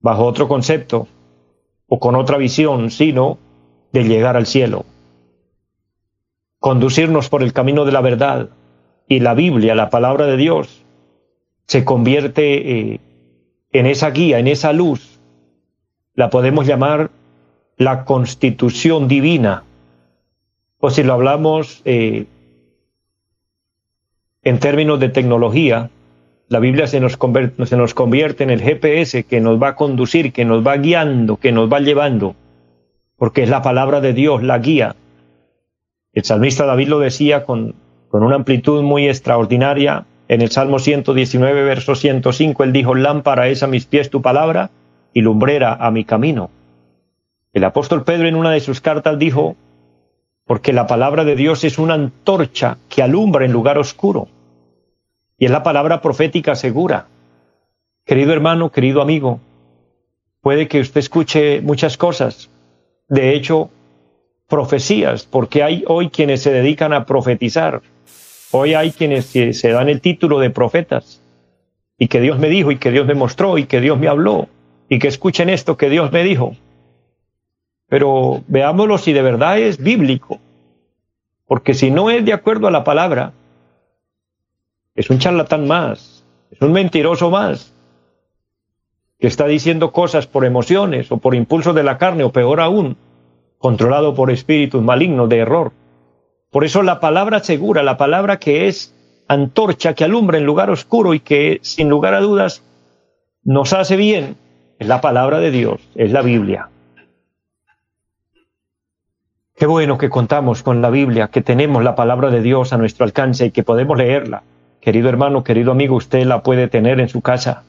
bajo 0.00 0.24
otro 0.24 0.48
concepto 0.48 1.06
o 1.86 2.00
con 2.00 2.16
otra 2.16 2.36
visión, 2.36 2.90
sino 2.90 3.38
de 3.92 4.02
llegar 4.02 4.36
al 4.36 4.46
cielo. 4.46 4.86
Conducirnos 6.58 7.28
por 7.28 7.44
el 7.44 7.52
camino 7.52 7.84
de 7.84 7.92
la 7.92 8.00
verdad 8.00 8.48
y 9.06 9.20
la 9.20 9.34
Biblia, 9.34 9.76
la 9.76 9.88
palabra 9.88 10.26
de 10.26 10.36
Dios, 10.36 10.84
se 11.68 11.84
convierte 11.84 12.94
eh, 12.94 13.00
en 13.70 13.86
esa 13.86 14.10
guía, 14.10 14.40
en 14.40 14.48
esa 14.48 14.72
luz. 14.72 15.20
La 16.14 16.28
podemos 16.28 16.66
llamar 16.66 17.12
la 17.76 18.04
constitución 18.04 19.06
divina. 19.06 19.62
O 20.80 20.90
si 20.90 21.04
lo 21.04 21.12
hablamos 21.12 21.82
eh, 21.84 22.26
en 24.42 24.58
términos 24.58 24.98
de 24.98 25.08
tecnología, 25.08 25.90
la 26.48 26.58
Biblia 26.58 26.86
se 26.86 27.00
nos, 27.00 27.16
convierte, 27.16 27.64
se 27.66 27.76
nos 27.76 27.94
convierte 27.94 28.44
en 28.44 28.50
el 28.50 28.60
GPS 28.60 29.24
que 29.24 29.40
nos 29.40 29.62
va 29.62 29.68
a 29.68 29.76
conducir, 29.76 30.32
que 30.32 30.44
nos 30.44 30.66
va 30.66 30.76
guiando, 30.76 31.36
que 31.36 31.52
nos 31.52 31.72
va 31.72 31.80
llevando, 31.80 32.34
porque 33.16 33.42
es 33.42 33.48
la 33.48 33.62
palabra 33.62 34.00
de 34.00 34.12
Dios, 34.12 34.42
la 34.42 34.58
guía. 34.58 34.96
El 36.12 36.24
salmista 36.24 36.66
David 36.66 36.88
lo 36.88 36.98
decía 36.98 37.44
con, 37.44 37.74
con 38.08 38.22
una 38.22 38.36
amplitud 38.36 38.82
muy 38.82 39.08
extraordinaria. 39.08 40.04
En 40.28 40.42
el 40.42 40.50
Salmo 40.50 40.78
119, 40.78 41.62
verso 41.62 41.94
105, 41.94 42.64
él 42.64 42.72
dijo, 42.72 42.94
lámpara 42.94 43.48
es 43.48 43.62
a 43.62 43.66
mis 43.66 43.86
pies 43.86 44.10
tu 44.10 44.20
palabra 44.22 44.70
y 45.14 45.22
lumbrera 45.22 45.74
a 45.74 45.90
mi 45.90 46.04
camino. 46.04 46.50
El 47.52 47.64
apóstol 47.64 48.04
Pedro 48.04 48.28
en 48.28 48.36
una 48.36 48.50
de 48.50 48.60
sus 48.60 48.80
cartas 48.80 49.18
dijo, 49.18 49.56
porque 50.46 50.72
la 50.72 50.86
palabra 50.86 51.24
de 51.24 51.36
Dios 51.36 51.64
es 51.64 51.78
una 51.78 51.94
antorcha 51.94 52.78
que 52.88 53.02
alumbra 53.02 53.44
en 53.44 53.52
lugar 53.52 53.78
oscuro. 53.78 54.28
Y 55.38 55.46
es 55.46 55.50
la 55.50 55.62
palabra 55.62 56.00
profética 56.00 56.54
segura. 56.54 57.06
Querido 58.04 58.32
hermano, 58.32 58.70
querido 58.70 59.00
amigo, 59.00 59.40
puede 60.40 60.68
que 60.68 60.80
usted 60.80 60.98
escuche 60.98 61.60
muchas 61.60 61.96
cosas, 61.96 62.50
de 63.08 63.34
hecho, 63.34 63.70
profecías, 64.48 65.24
porque 65.24 65.62
hay 65.62 65.84
hoy 65.86 66.10
quienes 66.10 66.42
se 66.42 66.52
dedican 66.52 66.92
a 66.92 67.06
profetizar, 67.06 67.80
hoy 68.50 68.74
hay 68.74 68.90
quienes 68.90 69.26
se 69.26 69.70
dan 69.70 69.88
el 69.88 70.00
título 70.00 70.40
de 70.40 70.50
profetas, 70.50 71.22
y 71.96 72.08
que 72.08 72.20
Dios 72.20 72.38
me 72.38 72.48
dijo, 72.48 72.72
y 72.72 72.76
que 72.76 72.90
Dios 72.90 73.06
me 73.06 73.14
mostró, 73.14 73.56
y 73.58 73.64
que 73.64 73.80
Dios 73.80 73.98
me 73.98 74.08
habló, 74.08 74.48
y 74.88 74.98
que 74.98 75.08
escuchen 75.08 75.48
esto 75.48 75.76
que 75.76 75.88
Dios 75.88 76.10
me 76.12 76.24
dijo. 76.24 76.56
Pero 77.92 78.42
veámoslo 78.46 78.96
si 78.96 79.12
de 79.12 79.20
verdad 79.20 79.58
es 79.58 79.76
bíblico, 79.76 80.40
porque 81.46 81.74
si 81.74 81.90
no 81.90 82.08
es 82.08 82.24
de 82.24 82.32
acuerdo 82.32 82.66
a 82.66 82.70
la 82.70 82.84
palabra, 82.84 83.34
es 84.94 85.10
un 85.10 85.18
charlatán 85.18 85.68
más, 85.68 86.24
es 86.50 86.62
un 86.62 86.72
mentiroso 86.72 87.28
más, 87.28 87.74
que 89.20 89.26
está 89.26 89.46
diciendo 89.46 89.92
cosas 89.92 90.26
por 90.26 90.46
emociones 90.46 91.12
o 91.12 91.18
por 91.18 91.34
impulsos 91.34 91.74
de 91.74 91.82
la 91.82 91.98
carne, 91.98 92.24
o 92.24 92.32
peor 92.32 92.60
aún, 92.60 92.96
controlado 93.58 94.14
por 94.14 94.30
espíritus 94.30 94.82
malignos 94.82 95.28
de 95.28 95.40
error. 95.40 95.72
Por 96.50 96.64
eso 96.64 96.82
la 96.82 96.98
palabra 96.98 97.40
segura, 97.40 97.82
la 97.82 97.98
palabra 97.98 98.38
que 98.38 98.68
es 98.68 98.94
antorcha, 99.28 99.92
que 99.92 100.04
alumbra 100.04 100.38
en 100.38 100.46
lugar 100.46 100.70
oscuro 100.70 101.12
y 101.12 101.20
que 101.20 101.58
sin 101.60 101.90
lugar 101.90 102.14
a 102.14 102.22
dudas 102.22 102.62
nos 103.44 103.74
hace 103.74 103.96
bien, 103.96 104.38
es 104.78 104.88
la 104.88 105.02
palabra 105.02 105.40
de 105.40 105.50
Dios, 105.50 105.82
es 105.94 106.10
la 106.10 106.22
Biblia. 106.22 106.70
Qué 109.62 109.68
bueno 109.68 109.96
que 109.96 110.10
contamos 110.10 110.64
con 110.64 110.82
la 110.82 110.90
Biblia, 110.90 111.28
que 111.28 111.40
tenemos 111.40 111.84
la 111.84 111.94
palabra 111.94 112.30
de 112.30 112.42
Dios 112.42 112.72
a 112.72 112.78
nuestro 112.78 113.04
alcance 113.04 113.46
y 113.46 113.50
que 113.52 113.62
podemos 113.62 113.96
leerla. 113.96 114.42
Querido 114.80 115.08
hermano, 115.08 115.44
querido 115.44 115.70
amigo, 115.70 115.94
usted 115.94 116.24
la 116.24 116.42
puede 116.42 116.66
tener 116.66 116.98
en 116.98 117.08
su 117.08 117.20
casa, 117.20 117.62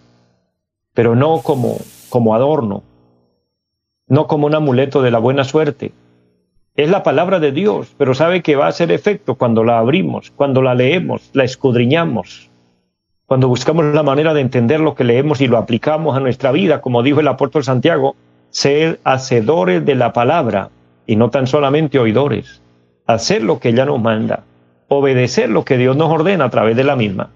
pero 0.95 1.15
no 1.15 1.43
como, 1.43 1.77
como 2.09 2.33
adorno, 2.33 2.81
no 4.07 4.25
como 4.25 4.47
un 4.47 4.55
amuleto 4.55 5.03
de 5.03 5.11
la 5.11 5.19
buena 5.19 5.43
suerte. 5.43 5.91
Es 6.75 6.89
la 6.89 7.03
palabra 7.03 7.39
de 7.39 7.51
Dios, 7.51 7.93
pero 7.95 8.15
sabe 8.15 8.41
que 8.41 8.55
va 8.55 8.65
a 8.65 8.69
hacer 8.69 8.91
efecto 8.91 9.35
cuando 9.35 9.63
la 9.63 9.77
abrimos, 9.77 10.31
cuando 10.31 10.63
la 10.63 10.73
leemos, 10.73 11.29
la 11.33 11.43
escudriñamos, 11.43 12.49
cuando 13.27 13.47
buscamos 13.47 13.85
la 13.93 14.01
manera 14.01 14.33
de 14.33 14.41
entender 14.41 14.79
lo 14.79 14.95
que 14.95 15.03
leemos 15.03 15.41
y 15.41 15.47
lo 15.47 15.59
aplicamos 15.59 16.17
a 16.17 16.21
nuestra 16.21 16.51
vida, 16.51 16.81
como 16.81 17.03
dijo 17.03 17.19
el 17.19 17.27
apóstol 17.27 17.63
Santiago, 17.63 18.15
ser 18.49 18.99
hacedores 19.03 19.85
de 19.85 19.93
la 19.93 20.11
palabra 20.11 20.71
y 21.05 21.15
no 21.15 21.29
tan 21.29 21.47
solamente 21.47 21.99
oidores, 21.99 22.61
hacer 23.05 23.43
lo 23.43 23.59
que 23.59 23.69
ella 23.69 23.85
nos 23.85 24.01
manda, 24.01 24.43
obedecer 24.87 25.49
lo 25.49 25.65
que 25.65 25.77
Dios 25.77 25.95
nos 25.95 26.09
ordena 26.09 26.45
a 26.45 26.49
través 26.49 26.75
de 26.75 26.83
la 26.83 26.95
misma. 26.95 27.29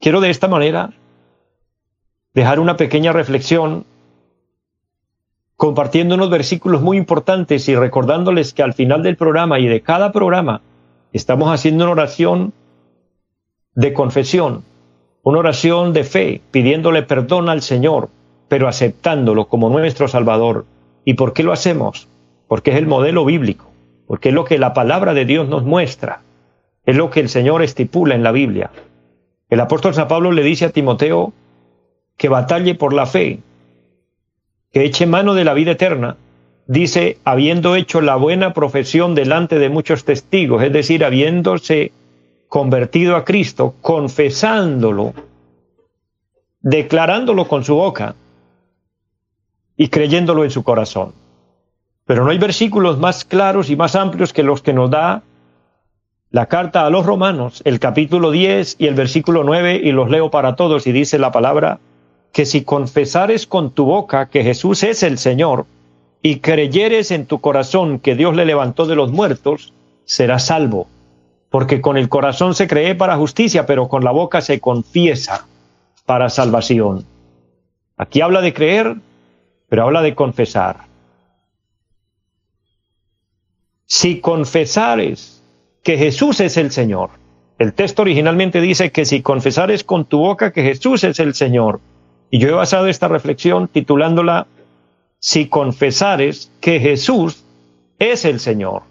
Quiero 0.00 0.20
de 0.20 0.30
esta 0.30 0.48
manera 0.48 0.90
dejar 2.34 2.60
una 2.60 2.76
pequeña 2.76 3.12
reflexión 3.12 3.84
compartiendo 5.56 6.16
unos 6.16 6.30
versículos 6.30 6.82
muy 6.82 6.96
importantes 6.96 7.68
y 7.68 7.76
recordándoles 7.76 8.52
que 8.52 8.62
al 8.62 8.74
final 8.74 9.02
del 9.02 9.16
programa 9.16 9.60
y 9.60 9.66
de 9.66 9.80
cada 9.80 10.10
programa 10.10 10.60
estamos 11.12 11.52
haciendo 11.52 11.84
una 11.84 11.92
oración 11.92 12.52
de 13.74 13.92
confesión, 13.92 14.64
una 15.22 15.38
oración 15.38 15.92
de 15.92 16.04
fe, 16.04 16.40
pidiéndole 16.50 17.02
perdón 17.02 17.48
al 17.48 17.62
Señor, 17.62 18.08
pero 18.48 18.66
aceptándolo 18.66 19.46
como 19.46 19.68
nuestro 19.70 20.08
Salvador. 20.08 20.66
¿Y 21.04 21.14
por 21.14 21.32
qué 21.32 21.42
lo 21.42 21.52
hacemos? 21.52 22.08
Porque 22.52 22.72
es 22.72 22.76
el 22.76 22.86
modelo 22.86 23.24
bíblico 23.24 23.72
porque 24.06 24.28
es 24.28 24.34
lo 24.34 24.44
que 24.44 24.58
la 24.58 24.74
palabra 24.74 25.14
de 25.14 25.24
Dios 25.24 25.48
nos 25.48 25.64
muestra, 25.64 26.20
es 26.84 26.94
lo 26.94 27.08
que 27.08 27.20
el 27.20 27.30
Señor 27.30 27.62
estipula 27.62 28.14
en 28.14 28.22
la 28.22 28.30
Biblia. 28.30 28.70
El 29.48 29.58
apóstol 29.58 29.94
San 29.94 30.06
Pablo 30.06 30.32
le 30.32 30.42
dice 30.42 30.66
a 30.66 30.70
Timoteo 30.70 31.32
que 32.18 32.28
batalle 32.28 32.74
por 32.74 32.92
la 32.92 33.06
fe, 33.06 33.38
que 34.70 34.84
eche 34.84 35.06
mano 35.06 35.32
de 35.32 35.44
la 35.44 35.54
vida 35.54 35.70
eterna, 35.70 36.18
dice, 36.66 37.16
habiendo 37.24 37.74
hecho 37.74 38.02
la 38.02 38.16
buena 38.16 38.52
profesión 38.52 39.14
delante 39.14 39.58
de 39.58 39.70
muchos 39.70 40.04
testigos, 40.04 40.62
es 40.62 40.74
decir, 40.74 41.06
habiéndose 41.06 41.92
convertido 42.48 43.16
a 43.16 43.24
Cristo, 43.24 43.76
confesándolo, 43.80 45.14
declarándolo 46.60 47.48
con 47.48 47.64
su 47.64 47.76
boca 47.76 48.14
y 49.74 49.88
creyéndolo 49.88 50.44
en 50.44 50.50
su 50.50 50.62
corazón. 50.62 51.21
Pero 52.06 52.24
no 52.24 52.30
hay 52.30 52.38
versículos 52.38 52.98
más 52.98 53.24
claros 53.24 53.70
y 53.70 53.76
más 53.76 53.94
amplios 53.94 54.32
que 54.32 54.42
los 54.42 54.62
que 54.62 54.72
nos 54.72 54.90
da 54.90 55.22
la 56.30 56.46
carta 56.46 56.86
a 56.86 56.90
los 56.90 57.04
romanos, 57.04 57.62
el 57.64 57.78
capítulo 57.78 58.30
10 58.30 58.76
y 58.78 58.86
el 58.86 58.94
versículo 58.94 59.44
9, 59.44 59.80
y 59.84 59.92
los 59.92 60.10
leo 60.10 60.30
para 60.30 60.56
todos, 60.56 60.86
y 60.86 60.92
dice 60.92 61.18
la 61.18 61.30
palabra, 61.30 61.78
que 62.32 62.46
si 62.46 62.64
confesares 62.64 63.46
con 63.46 63.70
tu 63.70 63.84
boca 63.84 64.30
que 64.30 64.42
Jesús 64.42 64.82
es 64.82 65.02
el 65.02 65.18
Señor, 65.18 65.66
y 66.22 66.38
creyeres 66.38 67.10
en 67.10 67.26
tu 67.26 67.40
corazón 67.40 67.98
que 67.98 68.14
Dios 68.14 68.34
le 68.34 68.46
levantó 68.46 68.86
de 68.86 68.96
los 68.96 69.12
muertos, 69.12 69.74
serás 70.06 70.46
salvo. 70.46 70.86
Porque 71.50 71.82
con 71.82 71.98
el 71.98 72.08
corazón 72.08 72.54
se 72.54 72.66
cree 72.66 72.94
para 72.94 73.18
justicia, 73.18 73.66
pero 73.66 73.88
con 73.88 74.02
la 74.02 74.10
boca 74.10 74.40
se 74.40 74.58
confiesa 74.58 75.46
para 76.06 76.30
salvación. 76.30 77.04
Aquí 77.98 78.22
habla 78.22 78.40
de 78.40 78.54
creer, 78.54 78.96
pero 79.68 79.82
habla 79.82 80.00
de 80.00 80.14
confesar 80.14 80.91
si 83.94 84.20
confesares 84.20 85.42
que 85.82 85.98
Jesús 85.98 86.40
es 86.40 86.56
el 86.56 86.70
Señor. 86.70 87.10
El 87.58 87.74
texto 87.74 88.00
originalmente 88.00 88.62
dice 88.62 88.90
que 88.90 89.04
si 89.04 89.20
confesares 89.20 89.84
con 89.84 90.06
tu 90.06 90.20
boca 90.20 90.50
que 90.50 90.62
Jesús 90.62 91.04
es 91.04 91.20
el 91.20 91.34
Señor. 91.34 91.78
Y 92.30 92.38
yo 92.38 92.48
he 92.48 92.52
basado 92.52 92.86
esta 92.86 93.06
reflexión 93.08 93.68
titulándola 93.68 94.46
Si 95.18 95.46
confesares 95.46 96.50
que 96.62 96.80
Jesús 96.80 97.44
es 97.98 98.24
el 98.24 98.40
Señor. 98.40 98.84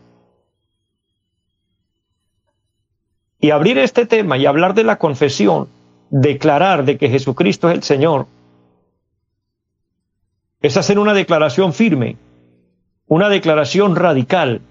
Y 3.40 3.50
abrir 3.50 3.80
este 3.80 4.06
tema 4.06 4.38
y 4.38 4.46
hablar 4.46 4.76
de 4.76 4.84
la 4.84 5.00
confesión, 5.00 5.68
declarar 6.12 6.86
de 6.86 7.00
que 7.00 7.10
Jesucristo 7.10 7.72
es 7.72 7.76
el 7.78 7.84
Señor, 7.84 8.28
es 10.62 10.78
hacer 10.78 11.00
una 11.00 11.16
declaración 11.16 11.74
firme, 11.74 12.18
una 13.08 13.30
declaración 13.30 13.96
radical, 13.96 14.62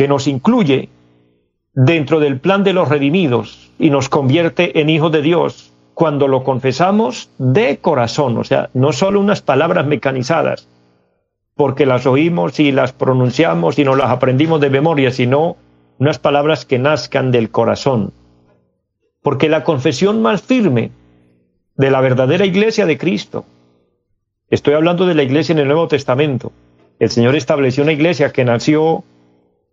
que 0.00 0.08
nos 0.08 0.26
incluye 0.28 0.88
dentro 1.74 2.20
del 2.20 2.40
plan 2.40 2.64
de 2.64 2.72
los 2.72 2.88
redimidos 2.88 3.70
y 3.78 3.90
nos 3.90 4.08
convierte 4.08 4.80
en 4.80 4.88
hijos 4.88 5.12
de 5.12 5.20
Dios 5.20 5.74
cuando 5.92 6.26
lo 6.26 6.42
confesamos 6.42 7.28
de 7.36 7.76
corazón, 7.76 8.38
o 8.38 8.44
sea, 8.44 8.70
no 8.72 8.94
solo 8.94 9.20
unas 9.20 9.42
palabras 9.42 9.86
mecanizadas, 9.86 10.68
porque 11.54 11.84
las 11.84 12.06
oímos 12.06 12.58
y 12.60 12.72
las 12.72 12.94
pronunciamos 12.94 13.78
y 13.78 13.84
nos 13.84 13.98
las 13.98 14.08
aprendimos 14.08 14.58
de 14.62 14.70
memoria, 14.70 15.10
sino 15.10 15.58
unas 15.98 16.18
palabras 16.18 16.64
que 16.64 16.78
nazcan 16.78 17.30
del 17.30 17.50
corazón. 17.50 18.14
Porque 19.20 19.50
la 19.50 19.64
confesión 19.64 20.22
más 20.22 20.40
firme 20.40 20.92
de 21.76 21.90
la 21.90 22.00
verdadera 22.00 22.46
iglesia 22.46 22.86
de 22.86 22.96
Cristo, 22.96 23.44
estoy 24.48 24.72
hablando 24.72 25.04
de 25.04 25.14
la 25.14 25.24
iglesia 25.24 25.52
en 25.52 25.58
el 25.58 25.68
Nuevo 25.68 25.88
Testamento, 25.88 26.52
el 26.98 27.10
Señor 27.10 27.36
estableció 27.36 27.82
una 27.82 27.92
iglesia 27.92 28.32
que 28.32 28.46
nació 28.46 29.04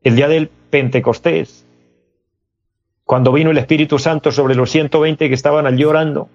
el 0.08 0.16
día 0.16 0.30
del 0.30 0.50
Pentecostés, 0.70 1.66
cuando 3.04 3.34
vino 3.34 3.52
el 3.52 3.58
Espíritu 3.58 4.00
Santo 4.00 4.32
sobre 4.32 4.56
los 4.56 4.72
120 4.72 5.28
que 5.28 5.34
estaban 5.34 5.68
allí 5.68 5.84
orando, 5.84 6.30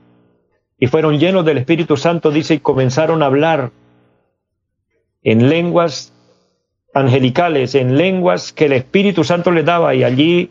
y 0.79 0.89
fueron 0.89 1.19
llenos 1.19 1.47
del 1.47 1.57
Espíritu 1.59 1.97
Santo, 1.97 2.31
dice, 2.31 2.55
y 2.55 2.59
comenzaron 2.59 3.23
a 3.23 3.27
hablar 3.27 3.71
en 5.23 5.49
lenguas 5.49 6.13
angelicales, 6.93 7.75
en 7.75 7.97
lenguas 7.97 8.53
que 8.53 8.67
el 8.67 8.73
Espíritu 8.75 9.25
Santo 9.25 9.51
les 9.51 9.65
daba, 9.65 9.95
y 9.95 10.05
allí 10.05 10.51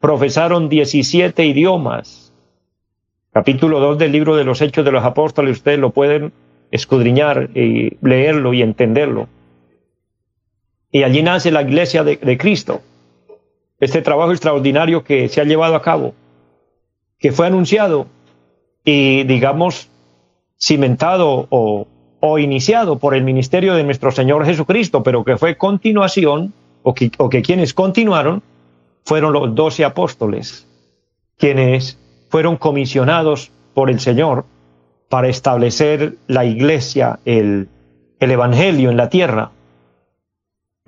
profesaron 0.00 0.68
17 0.68 1.44
idiomas. 1.46 2.32
Capítulo 3.32 3.78
2 3.78 3.98
del 3.98 4.10
libro 4.10 4.34
de 4.34 4.42
los 4.42 4.60
Hechos 4.62 4.84
de 4.84 4.90
los 4.90 5.04
Apóstoles, 5.04 5.58
ustedes 5.58 5.78
lo 5.78 5.90
pueden 5.90 6.32
escudriñar 6.72 7.50
y 7.54 7.96
leerlo 8.04 8.52
y 8.52 8.62
entenderlo. 8.62 9.28
Y 10.90 11.02
allí 11.02 11.22
nace 11.22 11.50
la 11.50 11.62
iglesia 11.62 12.02
de, 12.02 12.38
Cristo. 12.38 12.80
Este 13.78 14.02
trabajo 14.02 14.32
extraordinario 14.32 15.04
que 15.04 15.28
se 15.28 15.40
ha 15.40 15.44
llevado 15.44 15.76
a 15.76 15.82
cabo, 15.82 16.14
que 17.18 17.30
fue 17.30 17.46
anunciado 17.46 18.06
y, 18.84 19.24
digamos, 19.24 19.88
cimentado 20.58 21.46
o, 21.50 21.86
iniciado 22.38 22.98
por 22.98 23.14
el 23.14 23.22
ministerio 23.22 23.74
de 23.74 23.84
nuestro 23.84 24.10
Señor 24.10 24.44
Jesucristo, 24.44 25.02
pero 25.02 25.24
que 25.24 25.36
fue 25.36 25.56
continuación, 25.56 26.54
o 26.82 26.94
que, 26.94 27.42
quienes 27.42 27.74
continuaron, 27.74 28.42
fueron 29.04 29.32
los 29.32 29.54
doce 29.54 29.84
apóstoles, 29.84 30.66
quienes 31.36 31.98
fueron 32.30 32.56
comisionados 32.56 33.52
por 33.74 33.90
el 33.90 34.00
Señor 34.00 34.46
para 35.08 35.28
establecer 35.28 36.16
la 36.26 36.44
iglesia, 36.44 37.20
el 37.24 37.68
Evangelio 38.18 38.90
en 38.90 38.96
la 38.96 39.08
tierra 39.08 39.52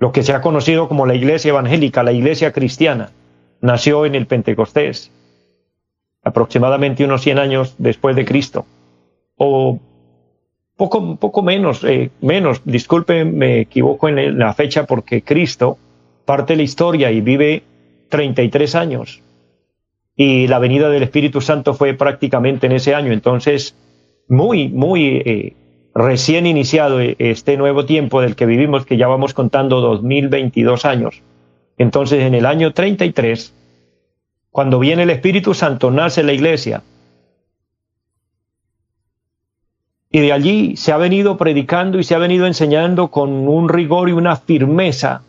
lo 0.01 0.11
que 0.11 0.23
se 0.23 0.33
ha 0.33 0.41
conocido 0.41 0.87
como 0.87 1.05
la 1.05 1.13
iglesia 1.13 1.49
evangélica, 1.49 2.01
la 2.01 2.11
iglesia 2.11 2.51
cristiana, 2.51 3.11
nació 3.61 4.07
en 4.07 4.15
el 4.15 4.25
Pentecostés, 4.25 5.11
aproximadamente 6.23 7.05
unos 7.05 7.21
100 7.21 7.37
años 7.37 7.75
después 7.77 8.15
de 8.15 8.25
Cristo, 8.25 8.65
o 9.35 9.79
poco, 10.75 11.17
poco 11.17 11.43
menos, 11.43 11.83
eh, 11.83 12.09
menos, 12.19 12.63
disculpe, 12.65 13.25
me 13.25 13.59
equivoco 13.59 14.09
en 14.09 14.39
la 14.39 14.55
fecha 14.55 14.87
porque 14.87 15.21
Cristo 15.21 15.77
parte 16.25 16.55
la 16.55 16.63
historia 16.63 17.11
y 17.11 17.21
vive 17.21 17.61
33 18.09 18.73
años, 18.73 19.21
y 20.15 20.47
la 20.47 20.57
venida 20.57 20.89
del 20.89 21.03
Espíritu 21.03 21.41
Santo 21.41 21.75
fue 21.75 21.93
prácticamente 21.93 22.65
en 22.65 22.71
ese 22.71 22.95
año, 22.95 23.13
entonces 23.13 23.75
muy, 24.27 24.67
muy 24.67 25.21
eh, 25.23 25.53
recién 25.93 26.47
iniciado 26.47 26.99
este 27.01 27.57
nuevo 27.57 27.85
tiempo 27.85 28.21
del 28.21 28.35
que 28.35 28.45
vivimos, 28.45 28.85
que 28.85 28.97
ya 28.97 29.07
vamos 29.07 29.33
contando 29.33 29.81
2022 29.81 30.85
años. 30.85 31.21
Entonces, 31.77 32.23
en 32.23 32.35
el 32.35 32.45
año 32.45 32.73
33, 32.73 33.53
cuando 34.51 34.79
viene 34.79 35.03
el 35.03 35.09
Espíritu 35.09 35.53
Santo, 35.53 35.91
nace 35.91 36.23
la 36.23 36.33
iglesia. 36.33 36.83
Y 40.11 40.19
de 40.19 40.33
allí 40.33 40.75
se 40.75 40.91
ha 40.91 40.97
venido 40.97 41.37
predicando 41.37 41.97
y 41.97 42.03
se 42.03 42.15
ha 42.15 42.19
venido 42.19 42.45
enseñando 42.45 43.09
con 43.09 43.47
un 43.47 43.69
rigor 43.69 44.09
y 44.09 44.11
una 44.11 44.35
firmeza. 44.35 45.23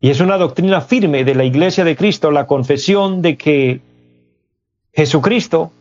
Y 0.00 0.10
es 0.10 0.20
una 0.20 0.38
doctrina 0.38 0.80
firme 0.80 1.24
de 1.24 1.34
la 1.34 1.44
iglesia 1.44 1.84
de 1.84 1.96
Cristo, 1.96 2.30
la 2.30 2.46
confesión 2.46 3.22
de 3.22 3.36
que 3.36 3.80
Jesucristo 4.92 5.72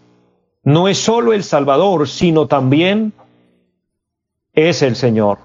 no 0.66 0.88
es 0.88 0.98
solo 0.98 1.32
el 1.32 1.44
Salvador, 1.44 2.10
sino 2.10 2.48
también 2.48 3.14
es 4.54 4.82
el 4.82 4.96
Señor. 4.96 5.38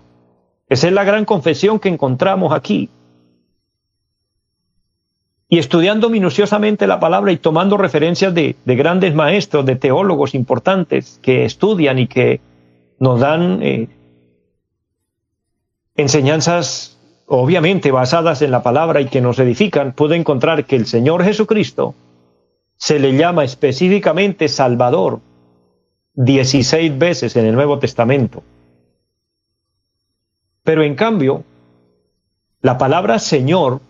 Esa 0.69 0.89
es 0.89 0.93
la 0.95 1.05
gran 1.05 1.27
confesión 1.27 1.79
que 1.79 1.91
encontramos 1.91 2.53
aquí. 2.53 2.89
Y 5.49 5.59
estudiando 5.59 6.09
minuciosamente 6.09 6.87
la 6.87 7.01
palabra 7.01 7.33
y 7.33 7.37
tomando 7.37 7.77
referencias 7.77 8.33
de, 8.35 8.57
grandes 8.65 9.15
maestros, 9.15 9.67
de 9.67 9.77
teólogos 9.77 10.35
importantes 10.35 11.19
que 11.23 11.45
estudian 11.45 11.99
y 11.99 12.07
que 12.07 12.41
nos 12.99 13.21
dan 13.21 13.63
eh, 13.63 13.89
enseñanzas 15.97 16.99
obviamente 17.27 17.91
basadas 17.91 18.41
en 18.43 18.53
la 18.53 18.63
palabra 18.63 19.01
y 19.01 19.07
que 19.07 19.21
nos 19.21 19.39
edifican, 19.39 19.93
puedo 19.93 20.15
encontrar 20.15 20.65
que 20.65 20.77
el 20.77 20.87
Señor 20.87 21.25
Jesucristo 21.25 21.95
se 22.81 22.99
le 22.99 23.15
llama 23.15 23.45
específicamente 23.45 24.49
Salvador 24.49 25.21
16 26.15 26.97
veces 26.97 27.37
en 27.37 27.45
el 27.45 27.55
Nuevo 27.55 27.79
Testamento. 27.79 28.43
Pero 30.65 30.83
en 30.83 30.95
cambio, 30.95 31.45
la 32.63 32.79
palabra 32.79 33.19
Señor 33.19 33.83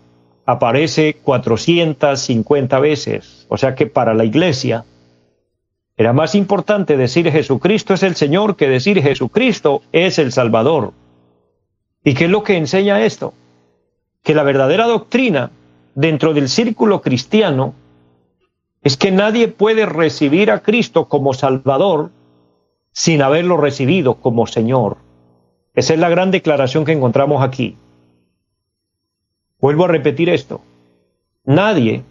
aparece 0.45 1.15
450 1.23 2.79
veces. 2.79 3.45
O 3.47 3.57
sea 3.57 3.75
que 3.75 3.87
para 3.87 4.13
la 4.13 4.25
iglesia 4.25 4.83
era 5.95 6.11
más 6.11 6.35
importante 6.35 6.97
decir 6.97 7.31
Jesucristo 7.31 7.93
es 7.93 8.03
el 8.03 8.17
Señor 8.17 8.57
que 8.57 8.67
decir 8.67 9.01
Jesucristo 9.01 9.83
es 9.93 10.19
el 10.19 10.33
Salvador. 10.33 10.91
¿Y 12.03 12.13
qué 12.13 12.25
es 12.25 12.29
lo 12.29 12.43
que 12.43 12.57
enseña 12.57 13.05
esto? 13.05 13.33
Que 14.21 14.35
la 14.35 14.43
verdadera 14.43 14.85
doctrina 14.85 15.49
dentro 15.95 16.33
del 16.33 16.49
círculo 16.49 17.01
cristiano 17.01 17.73
es 18.83 18.97
que 18.97 19.11
nadie 19.11 19.47
puede 19.47 19.85
recibir 19.85 20.51
a 20.51 20.61
Cristo 20.61 21.07
como 21.07 21.33
Salvador 21.33 22.11
sin 22.91 23.21
haberlo 23.21 23.57
recibido 23.57 24.15
como 24.15 24.47
Señor. 24.47 24.97
Esa 25.75 25.93
es 25.93 25.99
la 25.99 26.09
gran 26.09 26.31
declaración 26.31 26.83
que 26.83 26.91
encontramos 26.91 27.43
aquí. 27.43 27.77
Vuelvo 29.59 29.85
a 29.85 29.87
repetir 29.87 30.29
esto. 30.29 30.61
Nadie, 31.45 32.03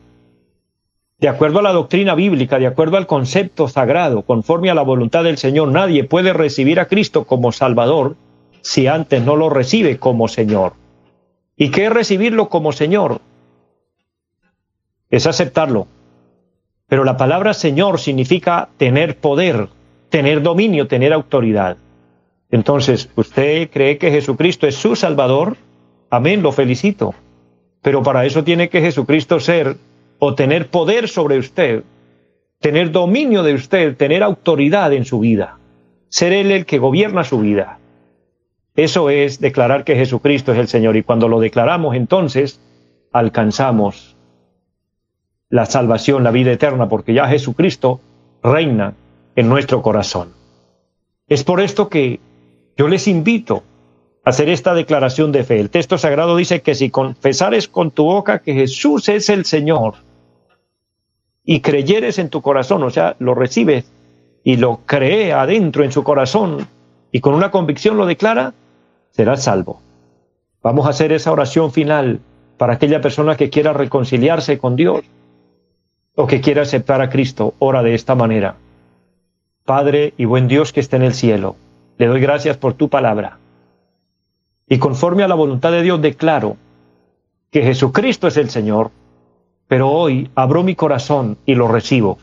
de 1.19 1.29
acuerdo 1.29 1.59
a 1.59 1.63
la 1.63 1.73
doctrina 1.73 2.15
bíblica, 2.15 2.59
de 2.59 2.69
acuerdo 2.69 2.97
al 2.97 3.07
concepto 3.07 3.69
sagrado, 3.69 4.23
conforme 4.23 4.71
a 4.71 4.75
la 4.75 4.83
voluntad 4.83 5.25
del 5.25 5.39
Señor, 5.39 5.69
nadie 5.69 6.05
puede 6.05 6.33
recibir 6.33 6.81
a 6.81 6.87
Cristo 6.87 7.25
como 7.25 7.53
Salvador 7.53 8.17
si 8.63 8.87
antes 8.87 9.23
no 9.23 9.37
lo 9.37 9.51
recibe 9.51 9.99
como 9.99 10.29
Señor. 10.29 10.75
¿Y 11.57 11.71
qué 11.71 11.87
es 11.87 11.93
recibirlo 11.93 12.49
como 12.49 12.73
Señor? 12.73 13.21
Es 15.11 15.27
aceptarlo, 15.27 15.89
pero 16.91 17.05
la 17.05 17.17
palabra 17.17 17.55
Señor 17.55 18.01
significa 18.01 18.69
tener 18.77 19.17
poder, 19.17 19.69
tener 20.09 20.43
dominio, 20.43 20.89
tener 20.89 21.13
autoridad. 21.13 21.77
Entonces, 22.51 23.09
¿usted 23.15 23.71
cree 23.71 23.97
que 23.97 24.11
Jesucristo 24.11 24.67
es 24.67 24.75
su 24.75 24.97
Salvador? 24.97 25.57
Amén, 26.11 26.43
lo 26.43 26.51
felicito. 26.51 27.15
Pero 27.81 28.03
para 28.03 28.27
eso 28.27 28.43
tiene 28.43 28.69
que 28.69 28.81
Jesucristo 28.81 29.39
ser 29.39 29.77
o 30.19 30.35
tener 30.35 30.67
poder 30.67 31.09
sobre 31.09 31.39
usted, 31.39 31.85
tener 32.59 32.91
dominio 32.91 33.45
de 33.45 33.55
usted, 33.55 33.97
tener 33.97 34.25
autoridad 34.25 34.93
en 34.93 35.05
su 35.05 35.21
vida, 35.21 35.61
ser 36.09 36.33
Él 36.33 36.51
el 36.51 36.67
que 36.67 36.79
gobierna 36.79 37.23
su 37.23 37.39
vida. 37.39 37.79
Eso 38.75 39.11
es 39.11 39.39
declarar 39.39 39.85
que 39.85 39.95
Jesucristo 39.95 40.51
es 40.51 40.59
el 40.59 40.67
Señor 40.67 40.97
y 40.97 41.05
cuando 41.05 41.29
lo 41.29 41.39
declaramos 41.39 41.95
entonces 41.95 42.61
alcanzamos 43.13 44.17
la 45.51 45.67
salvación, 45.67 46.23
la 46.23 46.31
vida 46.31 46.53
eterna, 46.53 46.89
porque 46.89 47.13
ya 47.13 47.27
Jesucristo 47.27 48.01
reina 48.43 48.95
en 49.35 49.49
nuestro 49.49 49.83
corazón. 49.83 50.33
Es 51.27 51.45
por 51.45 51.61
esto 51.61 51.89
que 51.89 52.21
yo 52.77 52.89
les 52.89 53.09
invito 53.09 53.65
a 54.25 54.31
hacer 54.31 54.49
esta 54.49 54.75
declaración 54.75 55.33
de 55.33 55.45
fe. 55.45 55.61
El 55.61 55.71
texto 55.71 55.99
sagrado 55.99 56.37
dice 56.37 56.63
que 56.63 56.75
si 56.75 56.91
confesares 56.91 57.69
con 57.69 57.91
tu 57.91 58.05
boca 58.05 58.39
que 58.39 58.55
Jesús 58.55 59.09
es 59.09 59.29
el 59.29 59.45
Señor 59.45 59.95
y 61.45 61.61
creyeres 61.61 62.19
en 62.19 62.31
tu 62.31 62.43
corazón, 62.43 62.83
o 62.85 62.91
sea, 62.91 63.17
lo 63.19 63.35
recibes 63.35 63.91
y 64.45 64.57
lo 64.57 64.81
cree 64.87 65.33
adentro 65.33 65.85
en 65.85 65.93
su 65.93 66.05
corazón 66.05 66.69
y 67.11 67.21
con 67.21 67.35
una 67.35 67.51
convicción 67.51 67.97
lo 67.97 68.07
declara, 68.07 68.55
serás 69.11 69.43
salvo. 69.43 69.81
Vamos 70.63 70.87
a 70.87 70.91
hacer 70.91 71.13
esa 71.13 71.33
oración 71.33 71.73
final 71.73 72.21
para 72.57 72.75
aquella 72.75 73.01
persona 73.01 73.37
que 73.37 73.51
quiera 73.51 73.73
reconciliarse 73.73 74.59
con 74.59 74.77
Dios 74.77 75.03
o 76.15 76.27
que 76.27 76.41
quiera 76.41 76.63
aceptar 76.63 77.01
a 77.01 77.11
Cristo, 77.11 77.55
ora 77.59 77.83
de 77.83 77.95
esta 77.95 78.15
manera. 78.15 78.57
Padre 79.65 80.15
y 80.17 80.25
buen 80.25 80.49
Dios 80.49 80.73
que 80.73 80.81
está 80.81 80.97
en 80.97 81.03
el 81.03 81.15
cielo, 81.15 81.57
le 81.99 82.07
doy 82.07 82.21
gracias 82.21 82.57
por 82.57 82.75
tu 82.75 82.89
palabra. 82.89 83.39
Y 84.69 84.79
conforme 84.79 85.23
a 85.23 85.29
la 85.29 85.35
voluntad 85.35 85.73
de 85.73 85.83
Dios 85.83 86.01
declaro 86.01 86.57
que 87.51 87.63
Jesucristo 87.63 88.29
es 88.29 88.37
el 88.37 88.51
Señor, 88.51 88.91
pero 89.69 89.91
hoy 89.91 90.31
abro 90.35 90.63
mi 90.63 90.75
corazón 90.75 91.39
y 91.47 91.55
lo 91.55 91.69
recibo, 91.69 92.19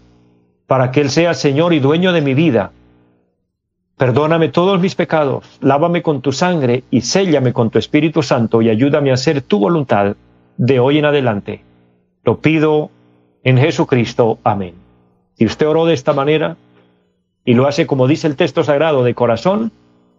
para 0.65 0.91
que 0.91 1.01
Él 1.01 1.09
sea 1.09 1.33
Señor 1.33 1.73
y 1.73 1.79
dueño 1.79 2.11
de 2.11 2.21
mi 2.21 2.33
vida. 2.33 2.71
Perdóname 3.97 4.49
todos 4.49 4.79
mis 4.79 4.95
pecados, 4.95 5.57
lávame 5.61 6.01
con 6.01 6.21
tu 6.21 6.31
sangre 6.31 6.83
y 6.91 7.01
séllame 7.01 7.53
con 7.53 7.69
tu 7.69 7.79
Espíritu 7.79 8.21
Santo 8.21 8.61
y 8.61 8.69
ayúdame 8.69 9.11
a 9.11 9.15
hacer 9.15 9.41
tu 9.41 9.59
voluntad 9.59 10.15
de 10.57 10.79
hoy 10.79 10.99
en 10.99 11.05
adelante. 11.05 11.63
Lo 12.23 12.39
pido 12.39 12.91
en 13.43 13.57
Jesucristo. 13.57 14.39
Amén. 14.43 14.73
Si 15.37 15.45
usted 15.45 15.67
oró 15.67 15.85
de 15.85 15.93
esta 15.93 16.13
manera 16.13 16.57
y 17.45 17.53
lo 17.53 17.67
hace 17.67 17.87
como 17.87 18.07
dice 18.07 18.27
el 18.27 18.35
texto 18.35 18.63
sagrado 18.63 19.03
de 19.03 19.13
corazón, 19.13 19.71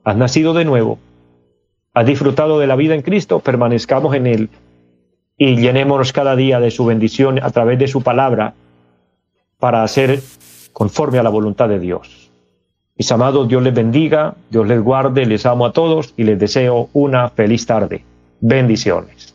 has 0.05 0.17
nacido 0.17 0.55
de 0.55 0.65
nuevo, 0.65 0.99
has 1.95 2.07
disfrutado 2.07 2.59
de 2.59 2.67
la 2.67 2.77
vida 2.77 2.95
en 2.95 3.03
Cristo, 3.03 3.41
permanezcamos 3.41 4.15
en 4.15 4.27
Él 4.27 4.51
y 5.37 5.57
llenémonos 5.57 6.13
cada 6.13 6.37
día 6.37 6.61
de 6.61 6.71
su 6.71 6.85
bendición 6.85 7.39
a 7.43 7.51
través 7.51 7.79
de 7.79 7.89
su 7.89 8.03
palabra 8.03 8.55
para 9.59 9.83
hacer 9.83 10.21
conforme 10.73 11.19
a 11.19 11.23
la 11.23 11.31
voluntad 11.31 11.69
de 11.69 11.81
Dios. 11.81 12.31
Mis 12.97 13.11
amados, 13.13 13.47
Dios 13.49 13.63
les 13.63 13.75
bendiga, 13.75 14.35
Dios 14.51 14.67
les 14.67 14.81
guarde, 14.81 15.25
les 15.25 15.47
amo 15.47 15.67
a 15.67 15.73
todos 15.73 16.15
y 16.17 16.25
les 16.25 16.39
deseo 16.39 16.89
una 16.93 17.31
feliz 17.31 17.65
tarde. 17.65 18.05
Bendiciones. 18.41 19.35